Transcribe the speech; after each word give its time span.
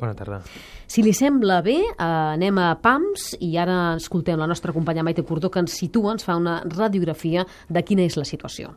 Bona 0.00 0.14
tarda. 0.16 0.40
Si 0.88 1.02
li 1.04 1.12
sembla 1.12 1.60
bé, 1.62 1.76
eh, 1.76 2.04
anem 2.04 2.58
a 2.58 2.70
PAMS 2.80 3.36
i 3.44 3.56
ara 3.60 3.96
escoltem 3.96 4.38
la 4.40 4.46
nostra 4.48 4.72
companya 4.72 5.04
Maite 5.04 5.22
Cordó 5.22 5.50
que 5.50 5.60
ens 5.60 5.76
situa, 5.76 6.12
ens 6.12 6.24
fa 6.24 6.36
una 6.36 6.62
radiografia 6.64 7.44
de 7.68 7.82
quina 7.84 8.02
és 8.02 8.16
la 8.16 8.24
situació. 8.24 8.72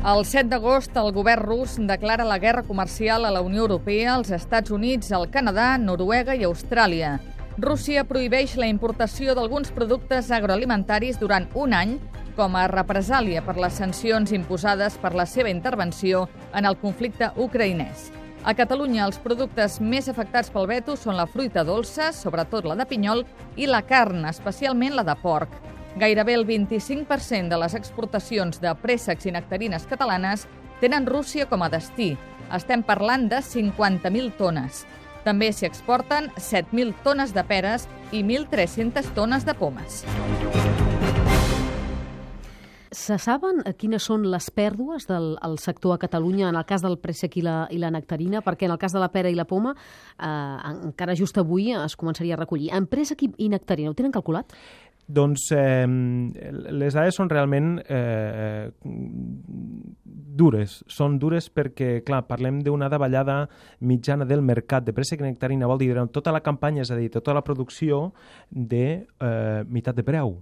El 0.00 0.24
7 0.24 0.48
d'agost, 0.48 0.96
el 0.96 1.12
govern 1.12 1.44
rus 1.44 1.76
declara 1.78 2.24
la 2.24 2.38
guerra 2.38 2.62
comercial 2.62 3.24
a 3.24 3.30
la 3.30 3.40
Unió 3.40 3.62
Europea, 3.62 4.14
als 4.14 4.30
Estats 4.30 4.70
Units, 4.70 5.12
al 5.12 5.28
Canadà, 5.30 5.78
Noruega 5.78 6.34
i 6.34 6.44
Austràlia. 6.44 7.18
Rússia 7.58 8.04
prohibeix 8.08 8.56
la 8.56 8.66
importació 8.66 9.34
d'alguns 9.36 9.72
productes 9.76 10.30
agroalimentaris 10.30 11.18
durant 11.20 11.48
un 11.54 11.74
any 11.76 11.98
com 12.40 12.54
a 12.56 12.62
represàlia 12.72 13.42
per 13.44 13.58
les 13.60 13.74
sancions 13.76 14.30
imposades 14.32 14.94
per 15.02 15.10
la 15.12 15.26
seva 15.28 15.50
intervenció 15.52 16.22
en 16.56 16.64
el 16.64 16.78
conflicte 16.80 17.28
ucraïnès. 17.36 18.06
A 18.48 18.54
Catalunya, 18.56 19.04
els 19.04 19.18
productes 19.20 19.76
més 19.84 20.08
afectats 20.08 20.48
pel 20.48 20.64
veto 20.70 20.94
són 20.96 21.18
la 21.18 21.26
fruita 21.28 21.66
dolça, 21.68 22.08
sobretot 22.16 22.64
la 22.64 22.78
de 22.78 22.86
pinyol, 22.88 23.26
i 23.60 23.68
la 23.68 23.82
carn, 23.84 24.24
especialment 24.30 24.96
la 24.96 25.04
de 25.04 25.16
porc. 25.20 25.52
Gairebé 26.00 26.38
el 26.38 26.46
25% 26.48 27.52
de 27.52 27.58
les 27.60 27.76
exportacions 27.76 28.62
de 28.62 28.72
préssecs 28.80 29.28
i 29.28 29.34
nectarines 29.36 29.84
catalanes 29.90 30.46
tenen 30.80 31.08
Rússia 31.10 31.44
com 31.50 31.60
a 31.60 31.68
destí. 31.68 32.14
Estem 32.56 32.80
parlant 32.80 33.28
de 33.28 33.42
50.000 33.44 34.32
tones. 34.40 34.86
També 35.28 35.52
s'hi 35.52 35.68
exporten 35.68 36.32
7.000 36.38 36.96
tones 37.04 37.36
de 37.36 37.44
peres 37.44 37.84
i 38.16 38.24
1.300 38.24 39.12
tones 39.12 39.44
de 39.44 39.58
pomes. 39.60 40.06
Se 43.00 43.16
saben 43.16 43.62
quines 43.80 44.04
són 44.04 44.26
les 44.28 44.50
pèrdues 44.52 45.06
del 45.08 45.32
el 45.46 45.56
sector 45.62 45.94
a 45.94 46.00
Catalunya 46.02 46.50
en 46.50 46.58
el 46.58 46.66
cas 46.68 46.82
del 46.84 46.98
préssec 47.00 47.38
i 47.40 47.44
la, 47.46 47.62
i 47.72 47.78
la 47.80 47.88
nectarina? 47.94 48.42
Perquè 48.44 48.68
en 48.68 48.74
el 48.74 48.80
cas 48.82 48.92
de 48.92 49.00
la 49.00 49.08
pera 49.14 49.30
i 49.32 49.38
la 49.38 49.46
poma 49.48 49.72
eh, 49.72 50.28
encara 50.68 51.16
just 51.16 51.38
avui 51.40 51.70
es 51.72 51.96
començaria 51.96 52.36
a 52.36 52.40
recollir. 52.42 52.68
En 52.76 52.88
préssec 52.90 53.24
i, 53.24 53.48
nectarina 53.48 53.92
ho 53.92 53.96
tenen 53.96 54.12
calculat? 54.12 54.52
Doncs 55.10 55.46
eh, 55.56 55.86
les 56.76 56.98
dades 56.98 57.16
són 57.16 57.32
realment 57.32 57.72
eh, 57.88 58.68
dures. 60.42 60.76
Són 60.86 61.16
dures 61.22 61.48
perquè, 61.50 62.04
clar, 62.06 62.26
parlem 62.28 62.60
d'una 62.66 62.90
davallada 62.92 63.40
mitjana 63.80 64.28
del 64.28 64.44
mercat 64.44 64.84
de 64.84 64.94
préssec 64.94 65.24
nectarina, 65.24 65.70
vol 65.70 65.80
dir 65.80 65.96
tota 66.12 66.36
la 66.36 66.44
campanya, 66.44 66.84
és 66.84 66.92
a 66.92 67.00
dir, 67.00 67.08
tota 67.16 67.34
la 67.34 67.42
producció 67.46 68.10
de 68.50 68.84
eh, 69.00 69.64
meitat 69.66 69.96
de 69.96 70.04
preu 70.06 70.36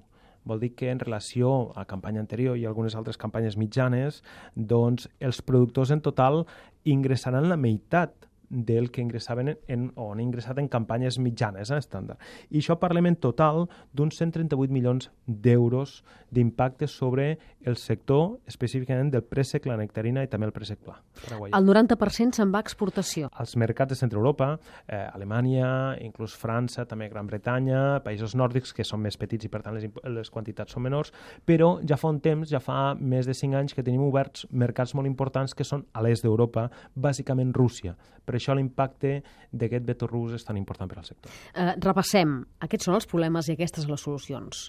vol 0.48 0.62
dir 0.62 0.72
que 0.74 0.90
en 0.90 1.02
relació 1.02 1.72
a 1.76 1.84
campanya 1.88 2.22
anterior 2.24 2.56
i 2.56 2.64
algunes 2.66 2.96
altres 2.96 3.20
campanyes 3.20 3.58
mitjanes, 3.60 4.22
doncs 4.56 5.10
els 5.20 5.42
productors 5.44 5.92
en 5.94 6.00
total 6.04 6.46
ingressaran 6.88 7.50
la 7.52 7.60
meitat 7.60 8.27
del 8.48 8.90
que 8.90 9.02
ingressaven 9.02 9.56
en, 9.68 9.92
o 9.96 10.12
han 10.12 10.20
ingressat 10.20 10.58
en 10.58 10.68
campanyes 10.68 11.18
mitjanes, 11.18 11.70
eh, 11.70 11.78
estàndard. 11.78 12.20
I 12.50 12.62
això 12.62 12.78
parlem 12.80 13.10
en 13.10 13.16
total 13.16 13.66
d'uns 13.92 14.16
138 14.16 14.72
milions 14.72 15.10
d'euros 15.26 16.02
d'impacte 16.30 16.86
sobre 16.88 17.38
el 17.62 17.76
sector, 17.76 18.38
específicament 18.46 19.10
del 19.12 19.24
préssec, 19.24 19.66
la 19.66 19.76
nectarina 19.76 20.22
i 20.24 20.28
també 20.28 20.48
el 20.48 20.52
préssec 20.52 20.80
pla. 20.84 20.98
El 21.28 21.68
90% 21.68 22.36
se'n 22.36 22.52
va 22.52 22.62
a 22.62 22.66
exportació. 22.66 23.28
Als 23.32 23.56
mercats 23.56 23.92
de 23.92 23.98
Centre 24.00 24.18
Europa, 24.18 24.58
eh, 24.86 24.96
Alemanya, 25.12 25.96
inclús 26.00 26.36
França, 26.36 26.86
també 26.88 27.08
Gran 27.08 27.26
Bretanya, 27.26 28.00
països 28.04 28.34
nòrdics 28.34 28.72
que 28.72 28.84
són 28.84 29.02
més 29.04 29.16
petits 29.16 29.44
i 29.44 29.52
per 29.52 29.62
tant 29.62 29.76
les, 29.76 29.88
les 30.04 30.30
quantitats 30.30 30.72
són 30.72 30.84
menors, 30.86 31.12
però 31.44 31.78
ja 31.84 31.96
fa 31.96 32.12
un 32.12 32.20
temps, 32.24 32.48
ja 32.48 32.60
fa 32.60 32.94
més 32.94 33.26
de 33.26 33.34
5 33.36 33.58
anys 33.58 33.74
que 33.74 33.84
tenim 33.84 34.04
oberts 34.06 34.46
mercats 34.50 34.94
molt 34.94 35.08
importants 35.10 35.54
que 35.54 35.66
són 35.66 35.84
a 35.92 36.04
l'est 36.04 36.24
d'Europa, 36.24 36.68
bàsicament 36.94 37.52
Rússia. 37.56 37.96
Per 38.24 38.37
això 38.38 38.56
l'impacte 38.56 39.18
d'aquest 39.52 39.86
veto 39.86 40.08
rus 40.10 40.34
és 40.38 40.44
tan 40.46 40.56
important 40.56 40.90
per 40.90 40.98
al 40.98 41.06
sector. 41.06 41.32
Eh, 41.54 41.74
repassem. 41.84 42.40
Aquests 42.64 42.88
són 42.88 42.98
els 42.98 43.08
problemes 43.10 43.48
i 43.48 43.58
aquestes 43.58 43.88
les 43.88 44.00
solucions. 44.00 44.68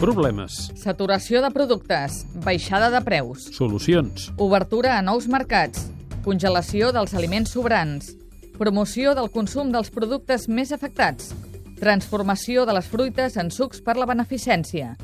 Problemes. 0.00 0.70
Saturació 0.80 1.42
de 1.44 1.50
productes, 1.52 2.22
baixada 2.40 2.88
de 2.88 3.02
preus. 3.04 3.50
Solucions. 3.52 4.30
Obertura 4.40 4.94
a 4.96 5.02
nous 5.04 5.28
mercats. 5.28 5.90
Congelació 6.24 6.88
dels 6.96 7.12
aliments 7.12 7.52
sobrants. 7.52 8.14
Promoció 8.56 9.12
del 9.16 9.28
consum 9.32 9.68
dels 9.72 9.92
productes 9.92 10.48
més 10.48 10.72
afectats. 10.72 11.34
Transformació 11.80 12.64
de 12.64 12.76
les 12.76 12.88
fruites 12.88 13.36
en 13.40 13.52
sucs 13.52 13.84
per 13.84 13.98
la 14.00 14.08
beneficència. 14.08 14.94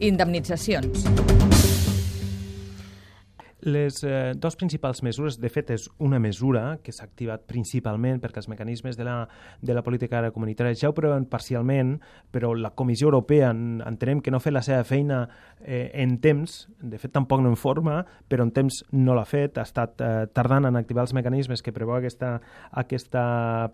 Indemnitzacions. 0.00 1.04
Les 3.66 4.04
eh, 4.04 4.32
dues 4.38 4.54
principals 4.54 5.00
mesures, 5.02 5.40
de 5.42 5.48
fet, 5.50 5.72
és 5.74 5.88
una 5.98 6.20
mesura 6.22 6.76
que 6.86 6.92
s'ha 6.94 7.02
activat 7.02 7.48
principalment 7.50 8.20
perquè 8.22 8.38
els 8.38 8.46
mecanismes 8.46 8.94
de 8.94 9.02
la, 9.02 9.16
de 9.58 9.74
la 9.74 9.82
política 9.82 10.20
comunitària 10.30 10.76
ja 10.78 10.92
ho 10.92 10.94
preveuen 10.94 11.24
parcialment, 11.26 11.96
però 12.30 12.52
la 12.54 12.70
Comissió 12.78 13.08
Europea 13.08 13.48
en, 13.50 13.80
entenem 13.82 14.20
que 14.22 14.30
no 14.30 14.38
ha 14.38 14.44
fet 14.44 14.54
la 14.54 14.62
seva 14.62 14.84
feina 14.86 15.24
eh, 15.64 15.90
en 15.98 16.14
temps, 16.22 16.54
de 16.78 17.00
fet 17.02 17.10
tampoc 17.16 17.42
no 17.42 17.50
en 17.50 17.58
forma, 17.58 17.96
però 18.30 18.46
en 18.46 18.52
temps 18.54 18.84
no 18.92 19.16
l'ha 19.18 19.24
fet, 19.26 19.58
ha 19.58 19.66
estat 19.66 19.98
eh, 19.98 20.12
tardant 20.30 20.70
en 20.70 20.78
activar 20.78 21.02
els 21.02 21.16
mecanismes 21.18 21.58
que 21.58 21.74
preveu 21.74 21.98
aquesta, 21.98 22.36
aquesta 22.70 23.24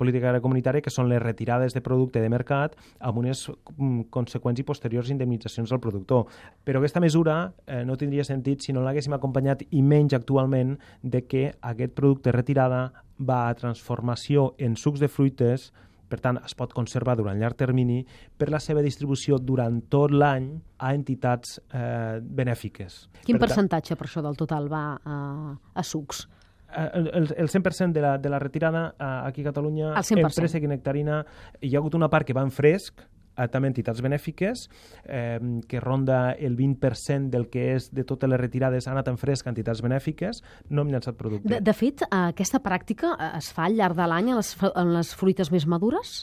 política 0.00 0.32
comunitària, 0.40 0.80
que 0.80 0.94
són 0.94 1.12
les 1.12 1.20
retirades 1.20 1.76
de 1.76 1.84
producte 1.84 2.24
de 2.24 2.32
mercat 2.32 2.80
amb 2.96 3.20
unes 3.26 3.44
mm, 3.76 4.08
conseqüents 4.08 4.64
i 4.64 4.68
posteriors 4.72 5.12
indemnitzacions 5.12 5.68
al 5.68 5.84
productor. 5.84 6.32
Però 6.64 6.80
aquesta 6.80 7.04
mesura 7.04 7.42
eh, 7.66 7.84
no 7.84 8.00
tindria 8.00 8.24
sentit 8.24 8.64
si 8.64 8.72
no 8.72 8.80
l'haguéssim 8.80 9.20
acompanyat 9.20 9.68
i 9.68 9.81
menys 9.82 10.14
actualment 10.16 10.76
de 11.02 11.24
que 11.26 11.48
aquest 11.60 11.94
producte 11.98 12.32
retirada 12.32 12.90
va 13.18 13.46
a 13.48 13.54
transformació 13.54 14.52
en 14.58 14.76
sucs 14.76 15.00
de 15.02 15.08
fruites, 15.08 15.70
per 16.12 16.20
tant, 16.20 16.36
es 16.44 16.52
pot 16.58 16.74
conservar 16.76 17.14
durant 17.16 17.38
llarg 17.40 17.56
termini 17.56 18.02
per 18.36 18.50
la 18.52 18.60
seva 18.60 18.82
distribució 18.84 19.38
durant 19.40 19.80
tot 19.92 20.12
l'any 20.12 20.50
a 20.78 20.92
entitats 20.92 21.56
eh, 21.72 22.20
benèfiques. 22.20 23.06
Quin 23.24 23.38
per 23.38 23.46
percentatge, 23.46 23.96
per 23.96 24.10
això, 24.10 24.24
del 24.24 24.36
total 24.36 24.68
va 24.72 24.84
a, 25.00 25.16
a 25.56 25.84
sucs? 25.86 26.26
Eh, 26.68 26.90
el, 27.00 27.32
el 27.36 27.48
100% 27.48 27.92
de 27.92 28.04
la, 28.04 28.18
de 28.18 28.28
la 28.28 28.38
retirada 28.38 28.94
eh, 28.98 29.08
aquí 29.28 29.42
a 29.42 29.50
Catalunya 29.50 29.94
en 29.96 30.28
préssec 30.28 30.64
i 30.64 30.70
nectarina 30.70 31.22
hi 31.60 31.74
ha 31.74 31.80
hagut 31.80 31.96
una 31.96 32.08
part 32.12 32.28
que 32.28 32.36
va 32.36 32.44
en 32.44 32.52
fresc 32.52 33.02
a 33.42 33.50
també 33.52 33.70
entitats 33.72 34.02
benèfiques, 34.04 34.66
eh, 35.04 35.38
que 35.68 35.80
ronda 35.82 36.32
el 36.32 36.56
20% 36.58 37.30
del 37.32 37.48
que 37.52 37.72
és 37.76 37.90
de 37.94 38.06
totes 38.08 38.30
les 38.30 38.40
retirades 38.40 38.88
ha 38.88 38.94
anat 38.94 39.10
en 39.12 39.18
fresc 39.20 39.46
a 39.46 39.52
entitats 39.54 39.82
benèfiques, 39.84 40.42
no 40.70 40.82
hem 40.82 40.92
llançat 40.94 41.18
producte. 41.18 41.48
De, 41.50 41.60
de 41.60 41.76
fet, 41.76 42.06
aquesta 42.10 42.62
pràctica 42.62 43.16
es 43.32 43.52
fa 43.54 43.66
al 43.68 43.78
llarg 43.78 43.98
de 43.98 44.08
l'any 44.08 44.32
en, 44.32 44.38
les, 44.40 44.54
en 44.72 44.94
les 44.96 45.14
fruites 45.18 45.52
més 45.52 45.66
madures? 45.66 46.22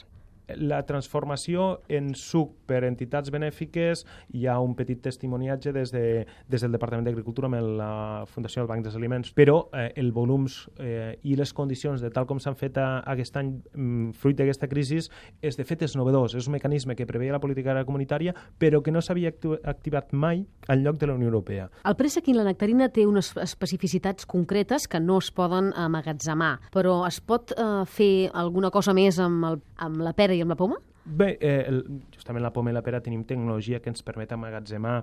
La 0.56 0.82
transformació 0.86 1.80
en 1.88 2.14
suc 2.14 2.54
per 2.66 2.82
entitats 2.86 3.30
benèfiques. 3.32 4.04
Hi 4.34 4.46
ha 4.46 4.58
un 4.62 4.74
petit 4.78 5.00
testimoniatge 5.02 5.72
des, 5.76 5.92
de, 5.94 6.24
des 6.48 6.64
del 6.64 6.72
Departament 6.76 7.06
d'Agricultura 7.06 7.50
amb 7.50 7.60
la 7.78 7.92
Fundació 8.30 8.62
del 8.62 8.70
Banc 8.70 8.86
dels 8.86 8.96
Aliments, 8.98 9.32
però 9.36 9.62
eh, 9.74 9.90
el 10.00 10.12
volums 10.12 10.62
eh, 10.78 11.18
i 11.22 11.36
les 11.38 11.52
condicions 11.56 12.00
de 12.02 12.10
tal 12.14 12.26
com 12.28 12.40
s'han 12.42 12.58
fet 12.58 12.78
a, 12.78 13.02
aquest 13.12 13.36
any 13.40 13.52
mm, 13.74 14.14
fruit 14.20 14.38
d'aquesta 14.38 14.68
crisi 14.70 15.00
és 15.00 15.56
de 15.56 15.64
fet 15.64 15.84
és 15.86 15.94
novedós, 15.96 16.34
és 16.34 16.48
un 16.48 16.56
mecanisme 16.56 16.96
que 16.98 17.06
preveia 17.06 17.36
la 17.36 17.42
política 17.42 17.76
comunitària 17.86 18.34
però 18.58 18.82
que 18.82 18.92
no 18.92 19.02
s'havia 19.04 19.32
activat 19.64 20.12
mai 20.12 20.44
en 20.68 20.84
lloc 20.84 20.98
de 20.98 21.06
la 21.06 21.14
Unió 21.14 21.30
Europea. 21.30 21.68
El 21.86 21.96
préssec 21.98 22.28
i 22.28 22.36
la 22.36 22.44
nectarina 22.46 22.90
té 22.92 23.06
unes 23.06 23.32
especificitats 23.40 24.26
concretes 24.26 24.88
que 24.90 25.00
no 25.00 25.18
es 25.22 25.30
poden 25.34 25.72
amagatzemar, 25.76 26.56
però 26.74 27.00
es 27.08 27.20
pot 27.20 27.54
eh, 27.54 27.84
fer 27.86 28.30
alguna 28.34 28.70
cosa 28.74 28.94
més 28.96 29.18
amb, 29.22 29.46
el, 29.46 29.60
amb 29.78 30.02
la 30.04 30.14
pera 30.16 30.34
i 30.34 30.39
gjennom 30.40 30.56
deg 30.56 30.62
på? 30.64 30.80
Bé, 31.10 31.38
eh, 31.40 31.82
justament 32.14 32.44
la 32.44 32.52
poma 32.54 32.70
i 32.70 32.74
la 32.74 32.84
pera 32.86 33.00
tenim 33.02 33.24
tecnologia 33.26 33.80
que 33.82 33.90
ens 33.90 34.04
permet 34.06 34.30
amagatzemar 34.30 35.00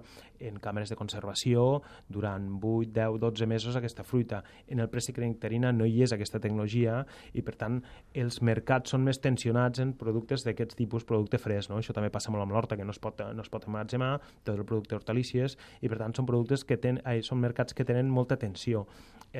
en 0.47 0.59
càmeres 0.63 0.87
de 0.87 0.95
conservació 0.95 1.81
durant 2.07 2.45
8, 2.61 2.93
10, 2.95 3.17
12 3.19 3.47
mesos 3.49 3.75
aquesta 3.75 4.05
fruita. 4.07 4.39
En 4.71 4.79
el 4.79 4.87
préssec 4.87 5.19
nectarina 5.19 5.73
no 5.75 5.83
hi 5.85 6.05
és 6.05 6.13
aquesta 6.15 6.39
tecnologia 6.39 7.01
i, 7.33 7.43
per 7.43 7.57
tant, 7.59 7.81
els 8.13 8.39
mercats 8.39 8.95
són 8.95 9.03
més 9.03 9.19
tensionats 9.19 9.83
en 9.83 9.91
productes 9.99 10.47
d'aquests 10.47 10.79
tipus, 10.79 11.03
producte 11.03 11.41
fresc. 11.41 11.73
No? 11.73 11.81
Això 11.81 11.95
també 11.97 12.13
passa 12.13 12.31
molt 12.31 12.45
amb 12.45 12.55
l'horta, 12.55 12.77
que 12.79 12.87
no 12.87 12.95
es 12.95 13.03
pot, 13.03 13.19
no 13.35 13.43
es 13.43 13.51
pot 13.51 13.67
amagatzemar, 13.67 14.13
tot 14.45 14.55
el 14.55 14.63
producte 14.63 14.95
hortalícies, 14.95 15.57
i, 15.81 15.91
per 15.91 15.99
tant, 15.99 16.15
són 16.15 16.29
productes 16.29 16.63
que 16.63 16.79
ten, 16.79 17.01
eh, 17.03 17.19
són 17.21 17.43
mercats 17.43 17.75
que 17.75 17.83
tenen 17.83 18.07
molta 18.07 18.39
tensió. 18.39 18.85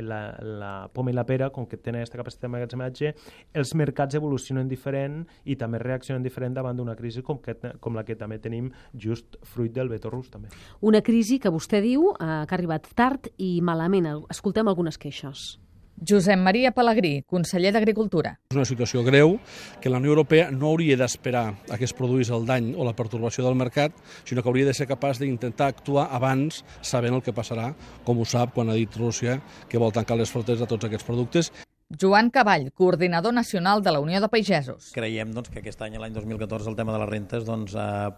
La, 0.03 0.35
la 0.43 0.71
poma 0.93 1.13
i 1.13 1.15
la 1.15 1.23
pera, 1.25 1.47
com 1.49 1.65
que 1.65 1.77
tenen 1.79 2.01
aquesta 2.01 2.19
capacitat 2.19 2.43
d'amagatzematge, 2.43 3.13
els 3.55 3.71
mercats 3.79 4.17
evolucionen 4.19 4.67
diferent 4.67 5.21
i 5.47 5.55
també 5.55 5.79
reaccionen 5.79 6.25
diferent 6.25 6.56
davant 6.57 6.77
d'una 6.77 6.97
crisi 6.97 7.23
com, 7.25 7.39
que, 7.43 7.55
com 7.79 7.97
la 7.97 8.05
que 8.07 8.17
també 8.17 8.41
tenim 8.43 8.71
just 8.97 9.37
fruit 9.45 9.73
del 9.73 9.93
veto 9.93 10.11
rus 10.13 10.31
també. 10.33 10.49
Una 10.81 11.03
crisi 11.05 11.39
que 11.39 11.53
vostè 11.53 11.83
diu 11.85 12.09
eh, 12.11 12.17
que 12.17 12.53
ha 12.53 12.59
arribat 12.59 12.89
tard 12.97 13.31
i 13.37 13.57
malament. 13.61 14.09
Escoltem 14.33 14.67
algunes 14.69 14.99
queixes. 15.01 15.57
Josep 15.97 16.37
Maria 16.37 16.69
Pellegrí, 16.77 17.23
conseller 17.25 17.71
d'Agricultura. 17.73 18.35
És 18.51 18.57
una 18.57 18.67
situació 18.69 19.01
greu 19.01 19.39
que 19.81 19.89
la 19.89 19.97
Unió 19.97 20.13
Europea 20.13 20.51
no 20.53 20.69
hauria 20.69 20.97
d'esperar 20.99 21.45
a 21.73 21.79
que 21.79 21.87
es 21.89 21.93
produís 21.97 22.29
el 22.29 22.45
dany 22.45 22.69
o 22.77 22.85
la 22.85 22.93
pertorbació 22.93 23.47
del 23.47 23.57
mercat, 23.57 23.95
sinó 24.23 24.43
que 24.43 24.51
hauria 24.51 24.69
de 24.69 24.75
ser 24.77 24.85
capaç 24.85 25.17
d'intentar 25.23 25.71
actuar 25.73 26.07
abans, 26.13 26.61
sabent 26.85 27.17
el 27.17 27.25
que 27.25 27.33
passarà, 27.33 27.71
com 28.05 28.21
ho 28.21 28.29
sap 28.29 28.53
quan 28.53 28.69
ha 28.69 28.77
dit 28.77 28.93
Rússia 28.93 29.39
que 29.69 29.81
vol 29.81 29.95
tancar 29.95 30.19
les 30.21 30.29
fronteres 30.29 30.61
de 30.61 30.69
tots 30.69 30.85
aquests 30.85 31.07
productes. 31.07 31.49
Joan 31.89 32.31
Cavall, 32.31 32.73
coordinador 32.73 33.33
nacional 33.33 33.81
de 33.81 33.91
la 33.91 34.01
Unió 34.01 34.19
de 34.19 34.27
Pagesos. 34.27 34.91
Creiem 34.91 35.31
doncs, 35.31 35.47
que 35.47 35.61
aquest 35.61 35.79
any, 35.85 35.95
l'any 35.95 36.11
2014, 36.11 36.67
el 36.67 36.75
tema 36.75 36.91
de 36.91 36.99
les 36.99 37.09
rentes 37.09 37.45
doncs, 37.47 37.77
eh, 37.79 38.09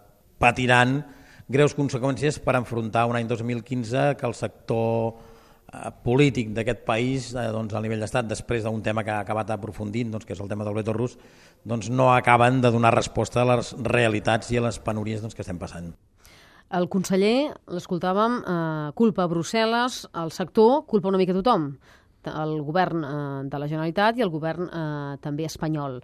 patiran 0.42 1.04
greus 1.45 1.75
conseqüències 1.77 2.39
per 2.42 2.56
enfrontar 2.57 3.06
un 3.06 3.19
any 3.19 3.30
2015 3.30 4.16
que 4.18 4.25
el 4.25 4.33
sector 4.33 5.13
eh, 5.13 5.92
polític 6.01 6.50
d'aquest 6.57 6.81
país 6.88 7.30
eh, 7.36 7.45
doncs, 7.54 7.77
a 7.77 7.83
nivell 7.86 8.01
d'estat, 8.01 8.25
després 8.25 8.66
d'un 8.66 8.81
tema 8.81 9.06
que 9.06 9.13
ha 9.13 9.21
acabat 9.21 9.54
aprofundint, 9.54 10.10
doncs, 10.18 10.25
que 10.25 10.33
és 10.33 10.42
el 10.42 10.50
tema 10.50 10.65
del 10.65 10.74
veto 10.74 10.98
rus, 10.98 11.19
doncs, 11.62 11.92
no 11.94 12.10
acaben 12.15 12.63
de 12.65 12.74
donar 12.74 12.95
resposta 12.98 13.44
a 13.44 13.51
les 13.54 13.75
realitats 13.86 14.50
i 14.50 14.57
a 14.57 14.65
les 14.65 14.81
penúries 14.81 15.22
doncs, 15.22 15.38
que 15.38 15.45
estem 15.45 15.62
passant. 15.62 15.94
El 16.74 16.86
conseller, 16.89 17.54
l'escoltàvem, 17.69 18.42
eh, 18.42 18.92
culpa 18.98 19.24
a 19.25 19.30
Brussel·les, 19.30 20.04
el 20.22 20.33
sector 20.33 20.86
culpa 20.89 21.10
una 21.10 21.22
mica 21.22 21.33
a 21.33 21.42
tothom, 21.42 21.72
el 22.27 22.62
govern 22.62 23.04
eh, 23.04 23.13
de 23.50 23.60
la 23.60 23.68
Generalitat 23.68 24.18
i 24.19 24.25
el 24.25 24.31
govern 24.33 24.68
eh, 24.68 25.18
també 25.24 25.45
espanyol. 25.48 26.00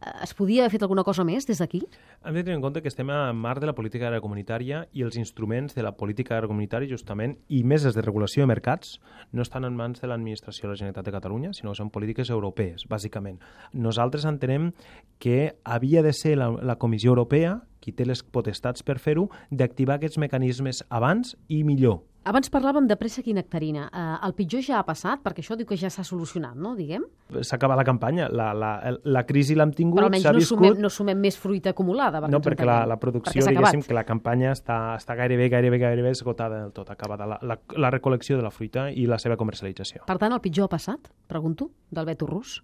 Eh, 0.00 0.12
es 0.24 0.34
podia 0.34 0.64
haver 0.64 0.72
fet 0.74 0.82
alguna 0.82 1.04
cosa 1.06 1.24
més 1.24 1.46
des 1.46 1.60
d'aquí? 1.60 1.82
Hem 2.24 2.34
de 2.34 2.42
tenir 2.42 2.56
en 2.56 2.64
compte 2.64 2.82
que 2.82 2.88
estem 2.88 3.10
a 3.10 3.32
marc 3.32 3.60
de 3.60 3.68
la 3.70 3.76
política 3.76 4.08
agrocomunitària 4.08 4.84
i 4.92 5.04
els 5.06 5.16
instruments 5.16 5.74
de 5.76 5.84
la 5.86 5.92
política 5.96 6.36
agrocomunitària 6.36 6.90
justament 6.90 7.36
i 7.48 7.62
més 7.64 7.84
els 7.84 7.96
de 7.96 8.04
regulació 8.04 8.44
de 8.44 8.50
mercats 8.50 8.98
no 9.32 9.42
estan 9.42 9.64
en 9.64 9.76
mans 9.76 10.00
de 10.00 10.10
l'administració 10.10 10.66
de 10.66 10.74
la 10.74 10.80
Generalitat 10.80 11.06
de 11.06 11.16
Catalunya, 11.16 11.54
sinó 11.54 11.72
que 11.72 11.80
són 11.80 11.94
polítiques 11.94 12.30
europees, 12.30 12.86
bàsicament. 12.88 13.40
Nosaltres 13.72 14.26
entenem 14.26 14.72
que 15.18 15.56
havia 15.64 16.02
de 16.02 16.12
ser 16.12 16.36
la, 16.36 16.50
la 16.50 16.76
Comissió 16.76 17.14
Europea 17.14 17.60
qui 17.80 17.94
té 17.96 18.04
les 18.04 18.22
potestats 18.22 18.84
per 18.84 18.98
fer-ho, 19.00 19.28
d'activar 19.50 19.96
aquests 19.96 20.20
mecanismes 20.20 20.84
abans 20.90 21.34
i 21.48 21.64
millor. 21.64 22.02
Abans 22.28 22.50
parlàvem 22.52 22.84
de 22.84 22.96
préssec 23.00 23.30
i 23.30 23.32
nectarina. 23.32 23.86
Uh, 23.88 24.18
el 24.26 24.34
pitjor 24.36 24.60
ja 24.60 24.80
ha 24.80 24.84
passat, 24.84 25.22
perquè 25.24 25.40
això 25.40 25.56
diu 25.56 25.64
que 25.68 25.78
ja 25.80 25.88
s'ha 25.88 26.04
solucionat, 26.04 26.52
no?, 26.52 26.74
diguem? 26.76 27.06
S'ha 27.40 27.56
acabat 27.56 27.80
la 27.80 27.84
campanya. 27.88 28.26
La, 28.28 28.50
la, 28.52 28.72
la 29.08 29.22
crisi 29.24 29.56
l'hem 29.56 29.72
tingut, 29.72 30.02
Però 30.02 30.10
almenys 30.10 30.26
s'ha 30.28 30.34
no, 30.36 30.42
viscut... 30.42 30.60
sumem, 30.60 30.82
no 30.84 30.90
sumem 30.92 31.22
més 31.24 31.38
fruita 31.40 31.72
acumulada. 31.72 32.20
No, 32.28 32.42
perquè 32.44 32.68
la, 32.68 32.82
la 32.90 32.98
producció, 33.00 33.46
diguéssim, 33.48 33.86
que 33.88 33.96
la 33.96 34.04
campanya 34.04 34.52
està, 34.52 34.80
està 35.00 35.16
gairebé, 35.16 35.48
gairebé, 35.48 35.80
gairebé 35.80 36.12
esgotada 36.12 36.60
del 36.66 36.74
tot, 36.76 36.92
acabada 36.92 37.24
la, 37.30 37.40
la, 37.40 37.56
la 37.80 37.92
recol·lecció 37.96 38.36
de 38.36 38.44
la 38.44 38.52
fruita 38.52 38.90
i 38.92 39.08
la 39.08 39.16
seva 39.22 39.40
comercialització. 39.40 40.04
Per 40.10 40.18
tant, 40.20 40.36
el 40.36 40.44
pitjor 40.44 40.68
ha 40.68 40.74
passat, 40.76 41.08
pregunto, 41.30 41.70
del 41.88 42.12
veto 42.12 42.28
rus? 42.28 42.58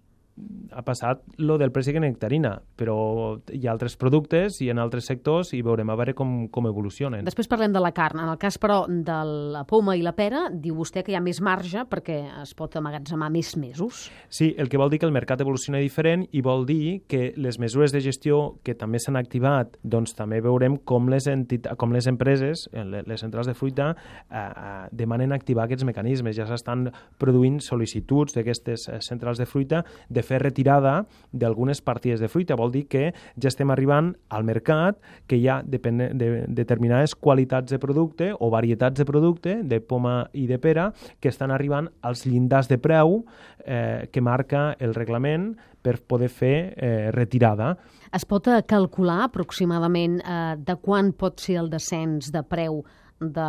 Ha 0.71 0.83
passat 0.85 1.23
lo 1.41 1.57
del 1.57 1.71
préssec 1.73 1.97
i 1.97 2.01
nectarina, 2.03 2.53
però 2.77 3.37
hi 3.53 3.65
ha 3.65 3.71
altres 3.73 3.95
productes 3.97 4.59
i 4.61 4.69
en 4.69 4.79
altres 4.81 5.07
sectors 5.09 5.53
i 5.57 5.61
veurem 5.65 5.89
a 5.89 5.95
veure 5.97 6.13
com, 6.17 6.33
com 6.53 6.67
evolucionen. 6.69 7.25
Després 7.25 7.49
parlem 7.49 7.73
de 7.73 7.81
la 7.81 7.93
carn. 7.95 8.21
En 8.21 8.29
el 8.29 8.37
cas, 8.41 8.59
però, 8.61 8.83
de 8.87 9.17
la 9.55 9.63
poma 9.69 9.95
i 9.97 10.03
la 10.05 10.13
pera, 10.17 10.47
diu 10.51 10.77
vostè 10.77 11.03
que 11.05 11.13
hi 11.13 11.17
ha 11.17 11.23
més 11.23 11.41
marge 11.41 11.85
perquè 11.89 12.19
es 12.43 12.53
pot 12.57 12.75
amagatzemar 12.77 13.29
més 13.33 13.55
mesos. 13.57 14.07
Sí, 14.29 14.51
el 14.57 14.69
que 14.69 14.79
vol 14.79 14.91
dir 14.93 15.01
que 15.01 15.09
el 15.09 15.15
mercat 15.15 15.41
evoluciona 15.41 15.81
diferent 15.81 16.27
i 16.31 16.43
vol 16.45 16.67
dir 16.69 17.01
que 17.09 17.31
les 17.37 17.59
mesures 17.59 17.95
de 17.95 18.03
gestió 18.03 18.57
que 18.63 18.75
també 18.77 19.01
s'han 19.01 19.17
activat, 19.17 19.79
doncs 19.83 20.13
també 20.17 20.41
veurem 20.43 20.77
com 20.77 21.09
les, 21.09 21.29
entit 21.31 21.69
com 21.79 21.95
les 21.95 22.09
empreses, 22.09 22.67
eh, 22.73 22.85
les 22.85 23.23
centrals 23.23 23.49
de 23.49 23.55
fruita, 23.57 23.93
eh, 24.29 24.37
eh, 24.37 24.77
demanen 24.91 25.33
activar 25.33 25.65
aquests 25.65 25.87
mecanismes. 25.87 26.37
Ja 26.37 26.47
s'estan 26.49 26.87
produint 27.17 27.59
sol·licituds 27.63 28.37
d'aquestes 28.37 28.87
eh, 28.89 29.01
centrals 29.01 29.41
de 29.41 29.49
fruita 29.49 29.83
de 30.09 30.26
fer 30.27 30.41
retirada 30.43 30.99
d'algunes 31.31 31.81
partides 31.81 32.21
de 32.21 32.29
fruita. 32.31 32.57
Vol 32.59 32.73
dir 32.73 32.85
que 32.91 33.11
ja 33.35 33.49
estem 33.51 33.71
arribant 33.73 34.13
al 34.29 34.45
mercat 34.47 34.99
que 35.27 35.39
hi 35.39 35.47
ha 35.47 35.61
depèn 35.63 36.03
de 36.19 36.29
determinades 36.47 37.15
qualitats 37.15 37.71
de 37.71 37.79
producte 37.79 38.33
o 38.33 38.51
varietats 38.53 38.99
de 38.99 39.07
producte, 39.07 39.61
de 39.63 39.79
poma 39.81 40.27
i 40.33 40.47
de 40.47 40.59
pera, 40.59 40.91
que 41.19 41.31
estan 41.31 41.51
arribant 41.51 41.89
als 42.01 42.25
llindars 42.27 42.69
de 42.69 42.77
preu 42.77 43.23
eh, 43.65 44.07
que 44.11 44.21
marca 44.21 44.75
el 44.79 44.95
reglament 44.95 45.53
per 45.81 46.01
poder 46.03 46.29
fer 46.29 46.55
eh, 46.75 47.09
retirada. 47.15 47.75
Es 48.13 48.25
pot 48.27 48.47
calcular 48.67 49.21
aproximadament 49.27 50.19
eh, 50.19 50.55
de 50.59 50.77
quan 50.83 51.13
pot 51.15 51.39
ser 51.43 51.61
el 51.63 51.71
descens 51.71 52.31
de 52.33 52.43
preu 52.43 52.83
de 53.19 53.45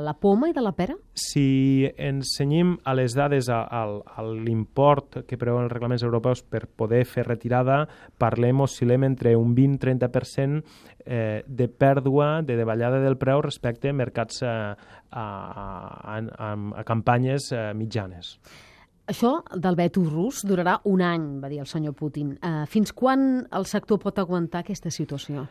la 0.00 0.14
poma 0.20 0.48
i 0.48 0.54
de 0.56 0.62
la 0.64 0.72
pera? 0.72 0.96
Si 1.12 1.84
ens 2.00 2.32
cenyim 2.38 2.74
a 2.84 2.94
les 2.96 3.14
dades, 3.16 3.50
a, 3.52 3.60
a, 3.66 3.82
a 3.92 4.24
l'import 4.24 5.22
que 5.28 5.38
preveuen 5.40 5.66
els 5.66 5.74
reglaments 5.74 6.04
europeus 6.06 6.42
per 6.42 6.64
poder 6.66 7.04
fer 7.08 7.26
retirada, 7.28 7.82
parlem, 8.18 8.64
oscil·lem 8.64 9.04
entre 9.10 9.36
un 9.36 9.54
20-30% 9.56 10.62
eh, 11.04 11.44
de 11.46 11.68
pèrdua, 11.68 12.40
de 12.46 12.56
davallada 12.56 13.02
del 13.04 13.18
preu 13.20 13.44
respecte 13.44 13.92
a 13.92 13.96
mercats 13.96 14.42
eh, 14.42 14.48
a, 14.48 15.24
a, 15.24 16.18
a, 16.18 16.52
a 16.80 16.84
campanyes 16.88 17.52
eh, 17.52 17.70
mitjanes. 17.76 18.36
Això 19.12 19.40
del 19.58 19.76
veto 19.76 20.04
rus 20.06 20.44
durarà 20.46 20.78
un 20.88 21.02
any, 21.02 21.24
va 21.42 21.50
dir 21.50 21.58
el 21.60 21.66
senyor 21.66 21.96
Putin. 21.98 22.36
Uh, 22.38 22.62
fins 22.70 22.94
quan 22.94 23.42
el 23.50 23.66
sector 23.66 23.98
pot 24.00 24.20
aguantar 24.22 24.62
aquesta 24.62 24.92
situació? 24.94 25.48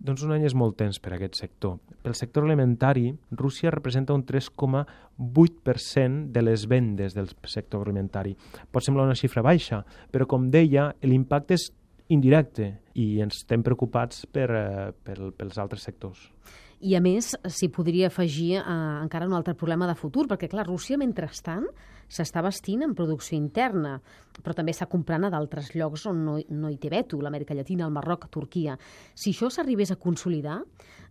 Doncs 0.00 0.22
un 0.24 0.30
any 0.32 0.46
és 0.48 0.54
molt 0.56 0.78
temps 0.80 0.96
per 1.04 1.10
a 1.12 1.16
aquest 1.18 1.36
sector. 1.36 1.74
Pel 2.00 2.14
sector 2.16 2.46
alimentari, 2.46 3.10
Rússia 3.36 3.68
representa 3.74 4.14
un 4.16 4.22
3,8% 4.24 6.30
de 6.32 6.42
les 6.42 6.64
vendes 6.70 7.12
del 7.12 7.28
sector 7.44 7.84
alimentari. 7.84 8.32
Pot 8.72 8.86
semblar 8.86 9.04
una 9.04 9.18
xifra 9.18 9.44
baixa, 9.44 9.84
però 10.08 10.24
com 10.26 10.48
deia, 10.48 10.94
l'impacte 11.04 11.54
és 11.58 11.68
indirecte 12.08 12.80
i 12.96 13.20
ens 13.20 13.36
estem 13.42 13.60
preocupats 13.62 14.24
per, 14.32 14.48
eh, 14.48 14.92
per, 15.04 15.18
pels 15.36 15.58
altres 15.60 15.84
sectors. 15.84 16.32
I, 16.80 16.94
a 16.96 17.00
més, 17.04 17.34
s'hi 17.52 17.68
podria 17.68 18.08
afegir 18.08 18.54
eh, 18.56 18.64
encara 18.64 19.26
un 19.28 19.36
altre 19.36 19.52
problema 19.52 19.84
de 19.88 19.94
futur, 19.98 20.24
perquè, 20.30 20.48
clar, 20.48 20.64
Rússia, 20.64 20.96
mentrestant, 20.96 21.66
s'està 22.10 22.40
vestint 22.42 22.82
en 22.86 22.94
producció 22.96 23.36
interna, 23.36 23.98
però 24.40 24.54
també 24.56 24.72
està 24.72 24.88
comprant 24.90 25.26
a 25.26 25.30
d'altres 25.30 25.74
llocs 25.76 26.06
on 26.10 26.24
no, 26.24 26.38
no 26.40 26.70
hi 26.72 26.78
té 26.80 26.88
veto, 26.90 27.20
l'Amèrica 27.20 27.54
Llatina, 27.54 27.84
el 27.84 27.92
Marroc, 27.94 28.30
Turquia. 28.32 28.78
Si 29.14 29.34
això 29.34 29.50
s'arribés 29.52 29.92
a 29.92 29.98
consolidar 30.00 30.56